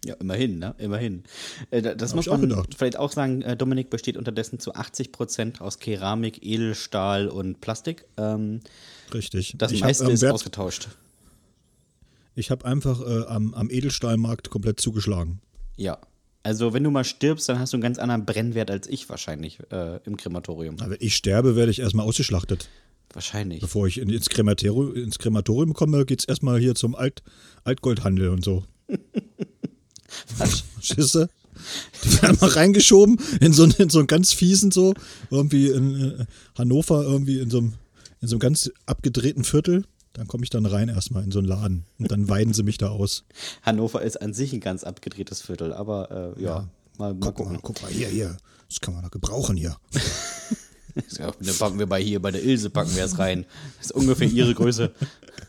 [0.07, 0.74] Ja, immerhin, ne?
[0.76, 1.22] Immerhin.
[1.70, 2.74] Äh, da- das Hab muss ich auch man gedacht.
[2.76, 8.05] vielleicht auch sagen: äh, Dominik besteht unterdessen zu 80% aus Keramik, Edelstahl und Plastik.
[8.18, 8.61] Ähm,
[9.13, 9.55] Richtig.
[9.59, 10.89] das ich hab, meiste ähm, ist Wert- ausgetauscht.
[12.37, 15.41] Ich habe einfach äh, am, am Edelstahlmarkt komplett zugeschlagen.
[15.77, 15.99] Ja.
[16.43, 19.61] Also, wenn du mal stirbst, dann hast du einen ganz anderen Brennwert als ich wahrscheinlich
[19.71, 20.79] äh, im Krematorium.
[20.81, 22.69] Aber wenn ich sterbe, werde ich erstmal ausgeschlachtet.
[23.13, 23.61] Wahrscheinlich.
[23.61, 27.23] Bevor ich in, ins, Krematorium, ins Krematorium komme, geht es erstmal hier zum Alt,
[27.63, 28.65] Altgoldhandel und so.
[30.83, 31.31] Schisse.
[32.05, 34.93] Die werden mal reingeschoben in so, in so einen ganz fiesen so,
[35.31, 36.27] irgendwie in äh,
[36.59, 37.75] Hannover, irgendwie in so einem,
[38.25, 39.85] in so einem ganz abgedrehten Viertel.
[40.14, 42.79] Dann komme ich dann rein erstmal in so einen Laden und dann weiden sie mich
[42.79, 43.25] da aus.
[43.62, 46.68] Hannover ist an sich ein ganz abgedrehtes Viertel, aber äh, ja,
[46.99, 47.53] mal, mal Guck gucken.
[47.55, 48.37] mal, guck mal, hier, hier.
[48.68, 49.77] Das kann man doch gebrauchen hier.
[51.18, 53.47] Ja, dann packen wir bei hier, bei der Ilse packen wir es rein.
[53.79, 54.93] Das ist ungefähr ihre Größe.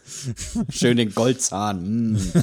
[0.69, 2.13] Schön den Goldzahn.
[2.13, 2.17] Mm.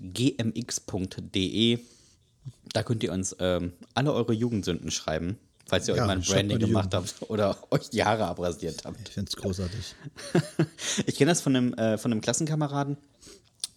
[0.00, 1.78] gmx.de.
[2.72, 6.22] Da könnt ihr uns ähm, alle eure Jugendsünden schreiben, falls ihr Ja, euch mal ein
[6.22, 9.08] Branding gemacht habt oder euch die Haare abrasiert habt.
[9.08, 9.94] Ich finde es großartig.
[11.06, 12.96] Ich kenne das von einem, äh, von einem Klassenkameraden.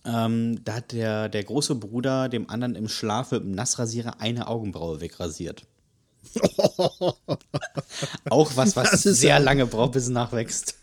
[0.05, 4.47] Ähm, da hat der, der große Bruder dem anderen im Schlaf mit einem Nassrasierer eine
[4.47, 5.65] Augenbraue wegrasiert.
[8.29, 10.78] Auch was, was sehr lange braucht, bis es nachwächst.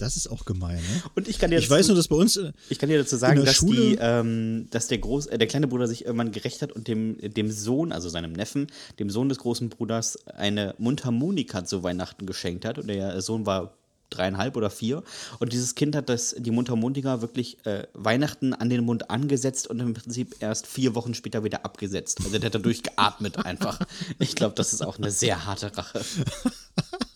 [0.00, 1.02] Das ist auch gemein, ne?
[1.14, 2.38] Und ich kann dir Ich dazu- weiß nur, dass bei uns.
[2.68, 5.46] ich kann dir dazu sagen, der dass, Schule- die, ähm, dass der, Groß, äh, der
[5.46, 8.66] kleine Bruder sich irgendwann gerecht hat und dem, dem Sohn, also seinem Neffen,
[8.98, 12.78] dem Sohn des großen Bruders, eine Mundharmonika zu Weihnachten geschenkt hat.
[12.78, 13.74] Und der Sohn war
[14.08, 15.04] dreieinhalb oder vier.
[15.38, 19.78] Und dieses Kind hat das, die Mundharmonika wirklich äh, Weihnachten an den Mund angesetzt und
[19.78, 22.18] im Prinzip erst vier Wochen später wieder abgesetzt.
[22.24, 23.78] Also der hat dadurch geatmet einfach.
[24.18, 26.00] Ich glaube, das ist auch eine sehr harte Rache.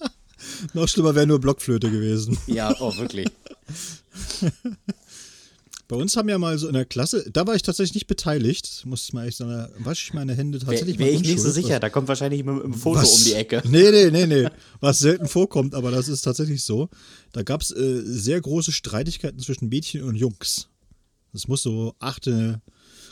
[0.72, 2.38] Noch schlimmer wäre nur Blockflöte gewesen.
[2.46, 3.28] Ja, oh, wirklich.
[5.86, 8.84] Bei uns haben ja mal so in der Klasse, da war ich tatsächlich nicht beteiligt,
[8.86, 11.78] muss mal echt sagen, wasche ich meine Hände tatsächlich Wäre mal ich nicht so sicher,
[11.78, 13.62] da kommt wahrscheinlich mit einem Foto Was- um die Ecke.
[13.68, 14.48] Nee, nee, nee, nee.
[14.80, 16.88] Was selten vorkommt, aber das ist tatsächlich so.
[17.32, 20.68] Da gab es äh, sehr große Streitigkeiten zwischen Mädchen und Jungs.
[21.34, 22.62] Das muss so achte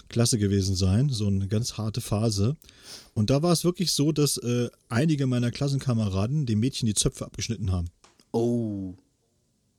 [0.09, 2.57] Klasse gewesen sein, so eine ganz harte Phase.
[3.15, 7.27] Und da war es wirklich so, dass äh, einige meiner Klassenkameraden dem Mädchen die Zöpfe
[7.27, 7.89] abgeschnitten haben.
[8.33, 8.95] Oh.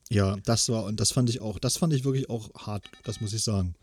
[0.10, 3.22] Ja, das war, und das fand ich auch, das fand ich wirklich auch hart, das
[3.22, 3.74] muss ich sagen.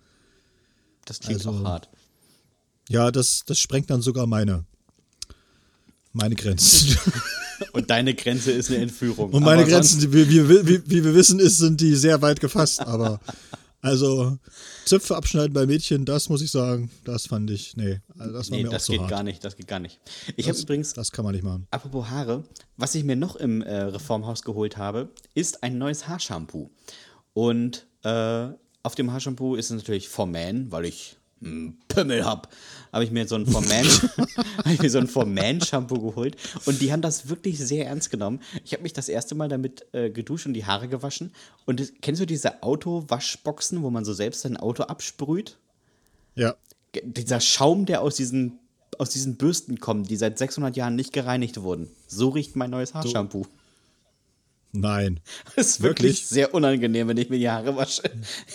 [1.05, 1.89] Das klingt Also- auch hart.
[2.89, 4.65] Ja, das, das sprengt dann sogar meine,
[6.13, 6.99] meine Grenzen.
[7.73, 9.31] Und deine Grenze ist eine Entführung.
[9.31, 12.81] Und meine Grenzen, wie, wie, wie, wie wir wissen, ist, sind die sehr weit gefasst.
[12.81, 13.21] Aber
[13.83, 14.39] also
[14.85, 18.57] Zöpfe abschneiden bei Mädchen, das muss ich sagen, das fand ich, nee, also das war
[18.57, 19.11] Nee, mir auch das so geht hart.
[19.11, 19.99] gar nicht, das geht gar nicht.
[20.37, 21.67] Ich habe übrigens, das kann man nicht machen.
[21.71, 22.45] apropos Haare,
[22.77, 26.71] was ich mir noch im äh, Reformhaus geholt habe, ist ein neues Haarshampoo.
[27.33, 28.49] Und äh,
[28.83, 32.49] auf dem Haarshampoo ist es natürlich For Man, weil ich einen Pimmel habe,
[32.93, 33.85] habe ich mir so ein For Man,
[34.59, 36.37] habe ich mir so ein For Man Shampoo geholt.
[36.67, 38.41] Und die haben das wirklich sehr ernst genommen.
[38.65, 41.33] Ich habe mich das erste Mal damit äh, geduscht und die Haare gewaschen.
[41.67, 45.59] Und das, kennst du diese Autowaschboxen, wo man so selbst sein Auto absprüht?
[46.35, 46.55] Ja,
[47.05, 48.59] dieser Schaum, der aus diesen,
[48.99, 51.89] aus diesen Bürsten kommt, die seit 600 Jahren nicht gereinigt wurden.
[52.09, 53.47] So riecht mein neues Haarshampoo.
[54.73, 55.21] nein,
[55.57, 56.27] Das ist wirklich, Wirklich?
[56.27, 58.03] sehr unangenehm, wenn ich mir die Haare wasche.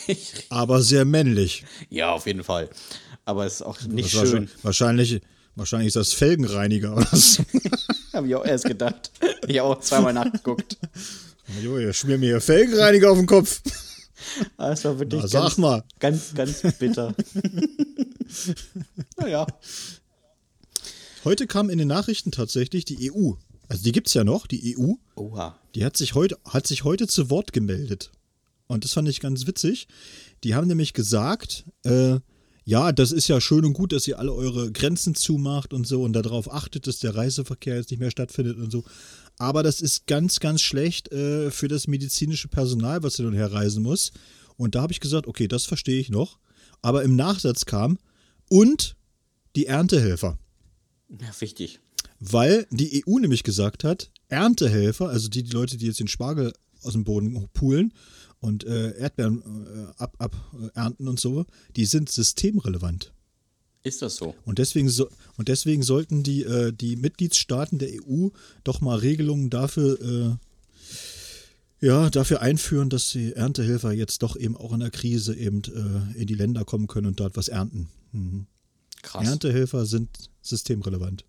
[0.08, 1.64] Ich, aber sehr männlich.
[1.90, 2.70] ja, auf jeden Fall.
[3.26, 4.50] Aber es ist auch nicht Das schön.
[4.62, 5.22] Wahrscheinlich,
[5.56, 7.44] wahrscheinlich ist das Felgenreiniger oder so.
[8.14, 9.12] Habe ich auch erst gedacht.
[9.48, 10.78] Ich habe auch zweimal nachgeguckt.
[11.62, 13.62] Jo, ihr schmier mir hier Felgenreiniger auf den Kopf.
[14.56, 15.84] Aber es war wirklich Na, sag ganz, mal.
[16.00, 17.14] ganz, ganz bitter.
[19.18, 19.46] naja.
[21.26, 23.34] Heute kam in den Nachrichten tatsächlich die EU.
[23.68, 24.94] Also die gibt's ja noch, die EU.
[25.16, 25.60] Oha.
[25.76, 28.12] Die hat sich heute, hat sich heute zu Wort gemeldet.
[28.68, 29.88] Und das fand ich ganz witzig.
[30.44, 32.20] Die haben nämlich gesagt, äh,
[32.66, 36.04] ja, das ist ja schön und gut, dass ihr alle eure Grenzen zumacht und so
[36.04, 38.84] und darauf achtet, dass der Reiseverkehr jetzt nicht mehr stattfindet und so.
[39.38, 43.52] Aber das ist ganz, ganz schlecht äh, für das medizinische Personal, was hin und her
[43.52, 44.12] reisen muss.
[44.58, 46.40] Und da habe ich gesagt, okay, das verstehe ich noch.
[46.82, 47.98] Aber im Nachsatz kam,
[48.50, 48.96] und
[49.56, 50.38] die Erntehelfer.
[51.10, 51.80] Ja, wichtig.
[52.20, 56.54] Weil die EU nämlich gesagt hat, Erntehelfer, also die, die Leute, die jetzt den Spargel
[56.82, 57.94] aus dem Boden pulen
[58.46, 63.12] und äh, Erdbeeren äh, ab, ab äh, ernten und so, die sind systemrelevant.
[63.84, 64.34] Ist das so?
[64.46, 68.30] Und deswegen, so, und deswegen sollten die, äh, die Mitgliedstaaten der EU
[68.64, 70.40] doch mal Regelungen dafür,
[71.82, 75.62] äh, ja, dafür einführen, dass die Erntehelfer jetzt doch eben auch in der Krise eben
[75.66, 77.90] äh, in die Länder kommen können und dort was ernten.
[78.12, 78.48] Mhm.
[79.04, 79.28] Krass.
[79.28, 80.10] Erntehelfer sind
[80.42, 81.26] systemrelevant.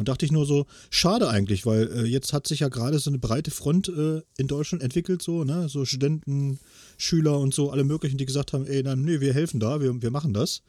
[0.00, 3.10] Und dachte ich nur so, schade eigentlich, weil äh, jetzt hat sich ja gerade so
[3.10, 5.68] eine breite Front äh, in Deutschland entwickelt, so, ne?
[5.68, 6.58] So Studenten,
[6.96, 10.00] Schüler und so, alle möglichen, die gesagt haben, ey, nein, nee, wir helfen da, wir,
[10.00, 10.62] wir machen das.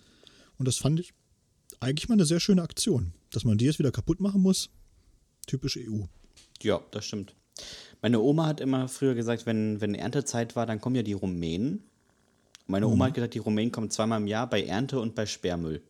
[0.57, 1.13] Und das fand ich
[1.79, 3.13] eigentlich mal eine sehr schöne Aktion.
[3.31, 4.69] Dass man die jetzt wieder kaputt machen muss,
[5.47, 6.01] typisch EU.
[6.61, 7.33] Ja, das stimmt.
[8.01, 11.83] Meine Oma hat immer früher gesagt, wenn, wenn Erntezeit war, dann kommen ja die Rumänen.
[12.67, 15.81] Meine Oma hat gesagt, die Rumänen kommen zweimal im Jahr bei Ernte und bei Sperrmüll.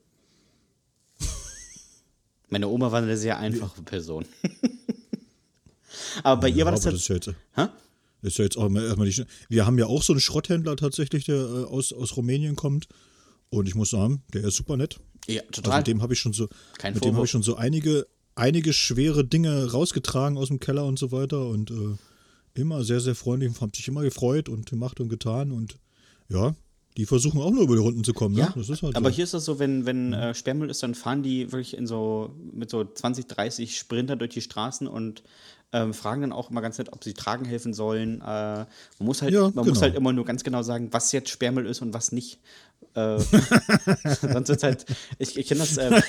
[2.52, 4.26] Meine Oma war eine sehr einfache Person.
[6.24, 7.34] Aber bei ihr war das, das ist ja jetzt, Hä?
[8.22, 10.76] das ist ja jetzt auch mal erstmal die, Wir haben ja auch so einen Schrotthändler
[10.76, 12.88] tatsächlich, der äh, aus, aus Rumänien kommt.
[13.50, 15.00] Und ich muss sagen, der ist super nett.
[15.28, 15.72] Ja, total.
[15.72, 18.06] Also mit dem habe ich schon so, Kein mit dem habe ich schon so einige,
[18.36, 21.96] einige schwere Dinge rausgetragen aus dem Keller und so weiter und äh,
[22.54, 25.78] immer sehr, sehr freundlich, haben sich immer gefreut und gemacht und getan und
[26.28, 26.54] ja,
[26.98, 28.36] die versuchen auch nur über die Runden zu kommen.
[28.36, 28.42] Ne?
[28.42, 29.16] Ja, ist halt aber so.
[29.16, 32.36] hier ist das so, wenn, wenn äh, Sperrmüll ist, dann fahren die wirklich in so
[32.54, 35.24] mit so 20, 30 Sprinter durch die Straßen und
[35.74, 38.20] ähm, fragen dann auch immer ganz nett, ob sie tragen helfen sollen.
[38.20, 38.68] Äh, man
[39.00, 39.82] muss halt, Ja, man muss genau.
[39.82, 42.40] halt immer nur ganz genau sagen, was jetzt Sperrmüll ist und was nicht.
[42.94, 43.20] Äh,
[44.22, 44.86] sonst ist halt,
[45.18, 46.02] ich, ich kenne das äh,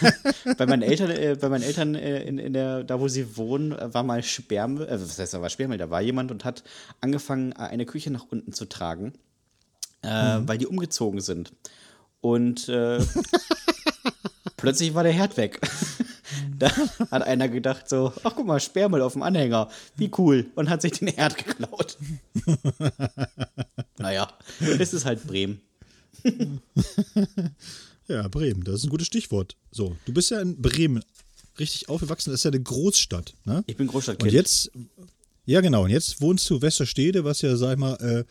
[0.58, 3.70] bei meinen Eltern, äh, bei meinen Eltern äh, in, in der, da wo sie wohnen,
[3.70, 6.64] äh, war mal Sperrmüll, äh, was heißt da war Sperrmüll, da war jemand und hat
[7.00, 9.12] angefangen, eine Küche nach unten zu tragen
[10.02, 11.52] äh, weil die umgezogen sind.
[12.20, 13.00] Und äh,
[14.56, 15.60] plötzlich war der Herd weg.
[16.58, 16.70] da
[17.10, 20.46] hat einer gedacht so, ach guck mal, Sperrmüll auf dem Anhänger, wie cool.
[20.54, 21.98] Und hat sich den Herd geklaut.
[23.98, 24.32] naja,
[24.78, 25.60] das ist halt Bremen.
[28.08, 29.56] Ja, Bremen, das ist ein gutes Stichwort.
[29.70, 31.02] So, du bist ja in Bremen
[31.58, 33.34] richtig aufgewachsen, das ist ja eine Großstadt.
[33.44, 33.64] Ne?
[33.66, 34.30] Ich bin Großstadtkind.
[34.30, 34.70] Und jetzt,
[35.44, 38.24] ja genau, und jetzt wohnst du Westerstede, was ja, sag ich mal, äh,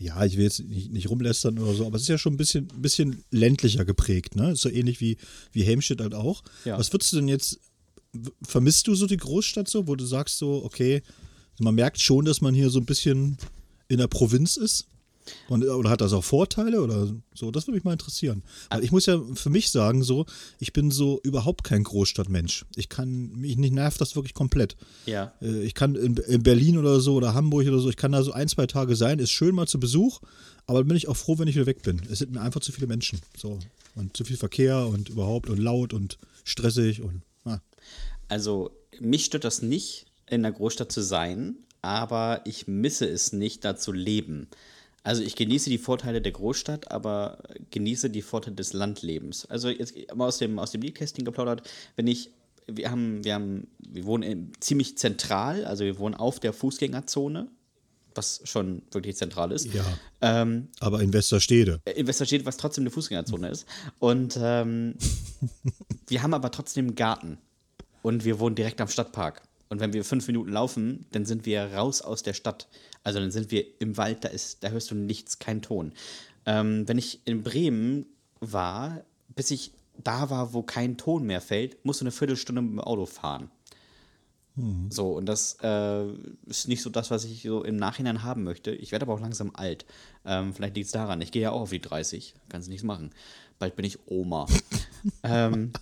[0.00, 2.38] ja, ich will jetzt nicht, nicht rumlästern oder so, aber es ist ja schon ein
[2.38, 4.52] bisschen, bisschen ländlicher geprägt, ne?
[4.52, 5.18] Ist so ähnlich wie,
[5.52, 6.42] wie Helmstedt halt auch.
[6.64, 6.78] Ja.
[6.78, 7.60] Was würdest du denn jetzt,
[8.42, 11.02] vermisst du so die Großstadt so, wo du sagst so, okay,
[11.60, 13.36] man merkt schon, dass man hier so ein bisschen
[13.88, 14.86] in der Provinz ist?
[15.48, 17.50] Und, oder hat das auch Vorteile oder so?
[17.50, 18.42] Das würde mich mal interessieren.
[18.70, 20.26] Weil ich muss ja für mich sagen, so,
[20.58, 22.66] ich bin so überhaupt kein Großstadtmensch.
[22.76, 24.76] Ich kann, mich nicht nervt das wirklich komplett.
[25.06, 25.32] ja.
[25.40, 28.22] Äh, Ich kann in, in Berlin oder so oder Hamburg oder so, ich kann da
[28.22, 30.20] so ein, zwei Tage sein, ist schön mal zu Besuch,
[30.66, 32.00] aber dann bin ich auch froh, wenn ich wieder weg bin.
[32.10, 33.20] Es sind mir einfach zu viele Menschen.
[33.36, 33.58] So.
[33.96, 37.22] Und zu viel Verkehr und überhaupt und laut und stressig und.
[37.44, 37.58] Ah.
[38.28, 38.70] Also,
[39.00, 43.76] mich stört das nicht, in der Großstadt zu sein, aber ich misse es nicht, da
[43.76, 44.48] zu leben.
[45.02, 47.38] Also ich genieße die Vorteile der Großstadt, aber
[47.70, 49.46] genieße die Vorteile des Landlebens.
[49.46, 52.30] Also jetzt mal aus dem, aus dem Liedkästchen geplaudert, wenn ich,
[52.66, 57.48] wir haben, wir haben, wir wohnen in, ziemlich zentral, also wir wohnen auf der Fußgängerzone,
[58.14, 59.72] was schon wirklich zentral ist.
[59.72, 59.84] Ja.
[60.20, 61.80] Ähm, Aber in Westerstede.
[61.84, 63.66] in Westerstedt, was trotzdem eine Fußgängerzone ist.
[63.98, 64.96] Und ähm,
[66.08, 67.38] wir haben aber trotzdem einen Garten.
[68.02, 69.42] Und wir wohnen direkt am Stadtpark.
[69.68, 72.68] Und wenn wir fünf Minuten laufen, dann sind wir raus aus der Stadt.
[73.02, 75.92] Also dann sind wir im Wald, da, ist, da hörst du nichts, keinen Ton.
[76.46, 78.06] Ähm, wenn ich in Bremen
[78.40, 79.02] war,
[79.34, 79.72] bis ich
[80.02, 83.50] da war, wo kein Ton mehr fällt, musst du eine Viertelstunde mit dem Auto fahren.
[84.90, 86.04] So, und das äh,
[86.46, 88.72] ist nicht so das, was ich so im Nachhinein haben möchte.
[88.72, 89.86] Ich werde aber auch langsam alt.
[90.24, 91.20] Ähm, vielleicht liegt es daran.
[91.22, 92.34] Ich gehe ja auch auf die 30.
[92.48, 93.10] Kannst nichts machen.
[93.58, 94.46] Bald bin ich Oma.
[95.22, 95.72] ähm,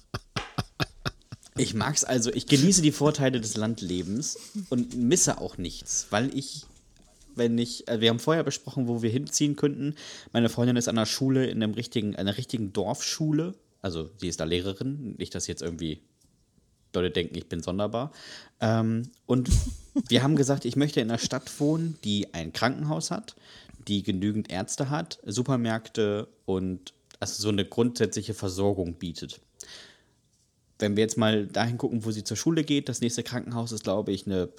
[1.56, 4.38] ich mag es also, ich genieße die Vorteile des Landlebens
[4.68, 6.66] und misse auch nichts, weil ich,
[7.38, 9.94] wenn ich, äh, wir haben vorher besprochen, wo wir hinziehen könnten.
[10.32, 13.54] Meine Freundin ist an einer Schule, in einem richtigen, einer richtigen Dorfschule.
[13.80, 16.02] Also sie ist da Lehrerin, nicht, dass jetzt irgendwie
[16.94, 18.12] Leute denken, ich bin sonderbar.
[18.60, 19.48] Ähm, und
[20.08, 23.36] wir haben gesagt, ich möchte in einer Stadt wohnen, die ein Krankenhaus hat,
[23.86, 29.40] die genügend Ärzte hat, Supermärkte und also so eine grundsätzliche Versorgung bietet.
[30.78, 33.82] Wenn wir jetzt mal dahin gucken, wo sie zur Schule geht, das nächste Krankenhaus ist,
[33.82, 34.50] glaube ich, eine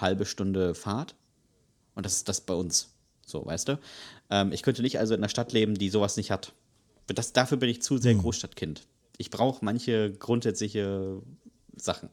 [0.00, 1.14] halbe Stunde Fahrt.
[1.98, 2.90] Und das ist das bei uns.
[3.26, 3.80] So, weißt du?
[4.30, 6.52] Ähm, ich könnte nicht also in einer Stadt leben, die sowas nicht hat.
[7.08, 8.86] Das, dafür bin ich zu sehr Großstadtkind.
[9.16, 11.20] Ich brauche manche grundsätzliche
[11.76, 12.08] Sachen.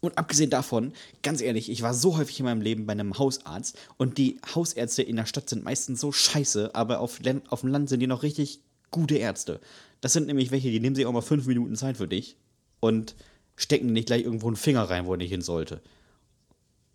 [0.00, 3.78] Und abgesehen davon, ganz ehrlich, ich war so häufig in meinem Leben bei einem Hausarzt
[3.98, 7.88] und die Hausärzte in der Stadt sind meistens so scheiße, aber auf, auf dem Land
[7.88, 8.58] sind die noch richtig
[8.90, 9.60] gute Ärzte.
[10.00, 12.36] Das sind nämlich welche, die nehmen sich auch mal fünf Minuten Zeit für dich
[12.80, 13.14] und
[13.54, 15.80] stecken nicht gleich irgendwo einen Finger rein, wo er nicht hin sollte.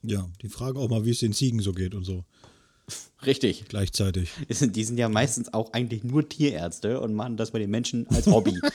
[0.08, 2.26] Ja, die fragen auch mal, wie es den Ziegen so geht und so.
[3.26, 3.66] Richtig.
[3.68, 4.32] Gleichzeitig.
[4.50, 8.28] Die sind, ja meistens auch eigentlich nur Tierärzte und machen das bei den Menschen als
[8.28, 8.60] Hobby.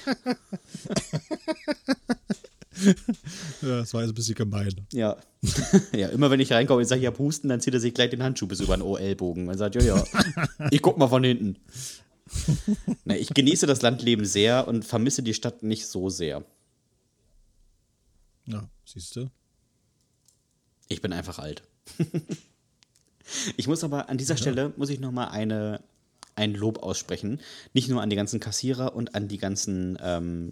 [3.60, 4.74] Ja, das war jetzt ein bisschen gemein.
[4.92, 5.16] ja.
[5.92, 8.10] ja, immer wenn ich reinkomme und sage, ich hab Husten, dann zieht er sich gleich
[8.10, 10.04] den Handschuh bis über den OL-Bogen und sagt, ja, ja,
[10.70, 11.56] ich guck mal von hinten.
[13.04, 16.44] Na, ich genieße das Landleben sehr und vermisse die Stadt nicht so sehr.
[18.46, 19.30] Ja, siehst du?
[20.90, 21.62] Ich bin einfach alt.
[23.56, 25.80] ich muss aber an dieser Stelle, muss ich nochmal eine,
[26.34, 27.40] ein Lob aussprechen.
[27.72, 30.50] Nicht nur an die ganzen Kassierer und an die ganzen ähm,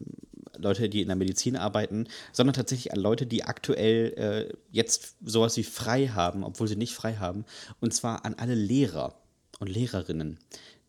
[0.56, 5.56] Leute, die in der Medizin arbeiten, sondern tatsächlich an Leute, die aktuell äh, jetzt sowas
[5.56, 7.44] wie frei haben, obwohl sie nicht frei haben.
[7.80, 9.20] Und zwar an alle Lehrer
[9.58, 10.38] und Lehrerinnen.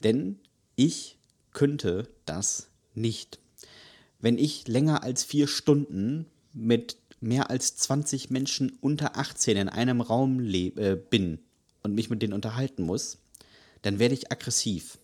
[0.03, 0.39] Denn
[0.75, 1.17] ich
[1.53, 3.39] könnte das nicht.
[4.19, 10.01] Wenn ich länger als vier Stunden mit mehr als 20 Menschen unter 18 in einem
[10.01, 11.39] Raum äh, bin
[11.83, 13.17] und mich mit denen unterhalten muss,
[13.81, 14.97] dann werde ich aggressiv.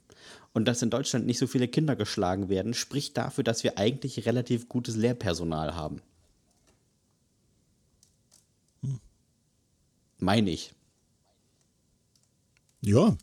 [0.53, 4.25] und dass in Deutschland nicht so viele Kinder geschlagen werden, spricht dafür, dass wir eigentlich
[4.25, 6.01] relativ gutes Lehrpersonal haben.
[10.17, 10.73] Meine ich.
[12.81, 13.17] Ja,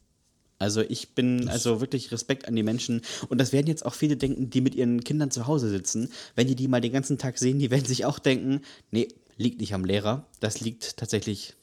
[0.62, 4.16] Also ich bin also wirklich Respekt an die Menschen und das werden jetzt auch viele
[4.16, 6.08] denken, die mit ihren Kindern zu Hause sitzen.
[6.36, 8.60] Wenn die die mal den ganzen Tag sehen, die werden sich auch denken,
[8.92, 11.54] nee, liegt nicht am Lehrer, das liegt tatsächlich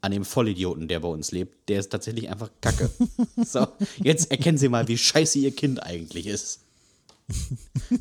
[0.00, 1.68] an dem Vollidioten, der bei uns lebt.
[1.68, 2.90] Der ist tatsächlich einfach Kacke.
[3.44, 3.66] so,
[4.02, 6.60] jetzt erkennen Sie mal, wie scheiße Ihr Kind eigentlich ist.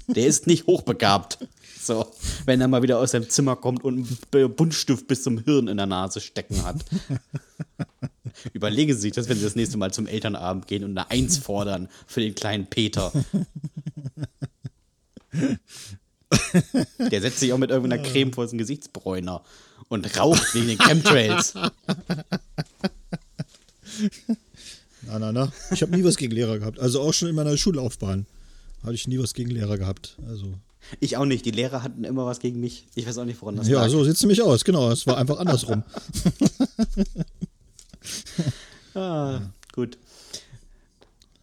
[0.07, 1.39] Der ist nicht hochbegabt.
[1.77, 2.07] So,
[2.45, 5.75] wenn er mal wieder aus seinem Zimmer kommt und einen Buntstift bis zum Hirn in
[5.75, 6.85] der Nase stecken hat.
[8.53, 11.37] Überlegen Sie sich das, wenn Sie das nächste Mal zum Elternabend gehen und eine Eins
[11.37, 13.11] fordern für den kleinen Peter.
[17.11, 19.41] Der setzt sich auch mit irgendeiner Creme vor den Gesichtsbräuner
[19.89, 21.53] und raucht wegen den Chemtrails.
[21.55, 21.71] na,
[25.19, 25.51] na, na.
[25.71, 26.79] Ich habe nie was gegen Lehrer gehabt.
[26.79, 28.25] Also auch schon in meiner Schullaufbahn
[28.83, 30.17] hatte ich nie was gegen Lehrer gehabt.
[30.27, 30.53] Also.
[30.99, 31.45] Ich auch nicht.
[31.45, 32.85] Die Lehrer hatten immer was gegen mich.
[32.95, 33.89] Ich weiß auch nicht, woran das Ja, lag.
[33.89, 34.63] so sieht es nämlich aus.
[34.63, 35.83] Genau, es war einfach andersrum.
[38.95, 39.41] Ah,
[39.73, 39.97] gut.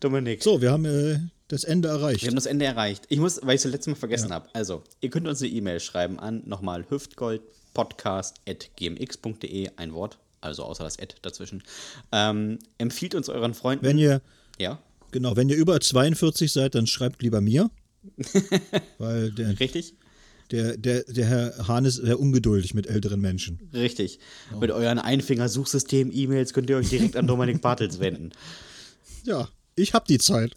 [0.00, 0.42] Dominik.
[0.42, 2.22] So, wir haben äh, das Ende erreicht.
[2.22, 3.04] Wir haben das Ende erreicht.
[3.10, 4.48] Ich muss, weil ich es letztes Mal vergessen habe.
[4.54, 10.98] Also, ihr könnt uns eine E-Mail schreiben an nochmal hüftgoldpodcast.gmx.de, ein Wort, also außer das
[10.98, 11.62] Ad dazwischen.
[12.10, 13.84] Ähm, empfiehlt uns euren Freunden.
[13.84, 14.20] Wenn ihr,
[14.58, 14.80] ja,
[15.12, 17.70] genau, wenn ihr über 42 seid, dann schreibt lieber mir.
[18.98, 19.94] Weil der, richtig?
[20.50, 23.58] Der, der, der Herr Hahn ist sehr ungeduldig mit älteren Menschen.
[23.72, 24.18] Richtig.
[24.60, 28.32] Mit euren Einfinger-Suchsystem-E-Mails könnt ihr euch direkt an Dominik Bartels wenden.
[29.24, 30.52] Ja, ich hab die Zeit.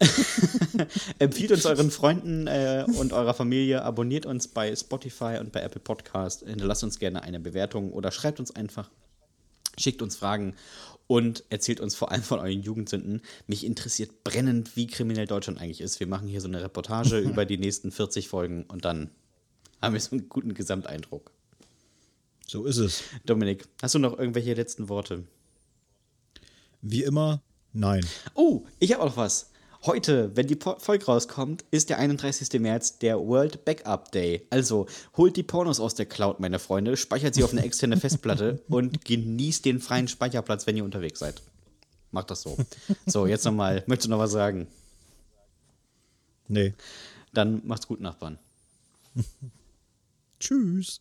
[1.18, 5.80] Empfiehlt uns euren Freunden äh, und eurer Familie, abonniert uns bei Spotify und bei Apple
[5.80, 8.90] Podcast, hinterlasst uns gerne eine Bewertung oder schreibt uns einfach,
[9.76, 10.54] schickt uns Fragen
[11.08, 13.22] und erzählt uns vor allem von euren Jugendsünden.
[13.48, 15.98] Mich interessiert brennend, wie kriminell Deutschland eigentlich ist.
[15.98, 19.10] Wir machen hier so eine Reportage über die nächsten 40 Folgen und dann
[19.80, 21.30] haben wir so einen guten Gesamteindruck.
[22.46, 23.02] So ist es.
[23.26, 25.24] Dominik, hast du noch irgendwelche letzten Worte?
[26.80, 28.04] Wie immer, nein.
[28.34, 29.50] Oh, ich habe auch noch was.
[29.84, 32.60] Heute, wenn die Folge rauskommt, ist der 31.
[32.60, 34.46] März der World Backup Day.
[34.50, 38.60] Also holt die Pornos aus der Cloud, meine Freunde, speichert sie auf eine externe Festplatte
[38.68, 41.42] und genießt den freien Speicherplatz, wenn ihr unterwegs seid.
[42.10, 42.56] Macht das so.
[43.06, 43.84] So, jetzt nochmal.
[43.86, 44.66] Möchtest du noch was sagen?
[46.48, 46.74] Nee.
[47.32, 48.38] Dann macht's gut, Nachbarn.
[50.40, 51.00] Tschüss.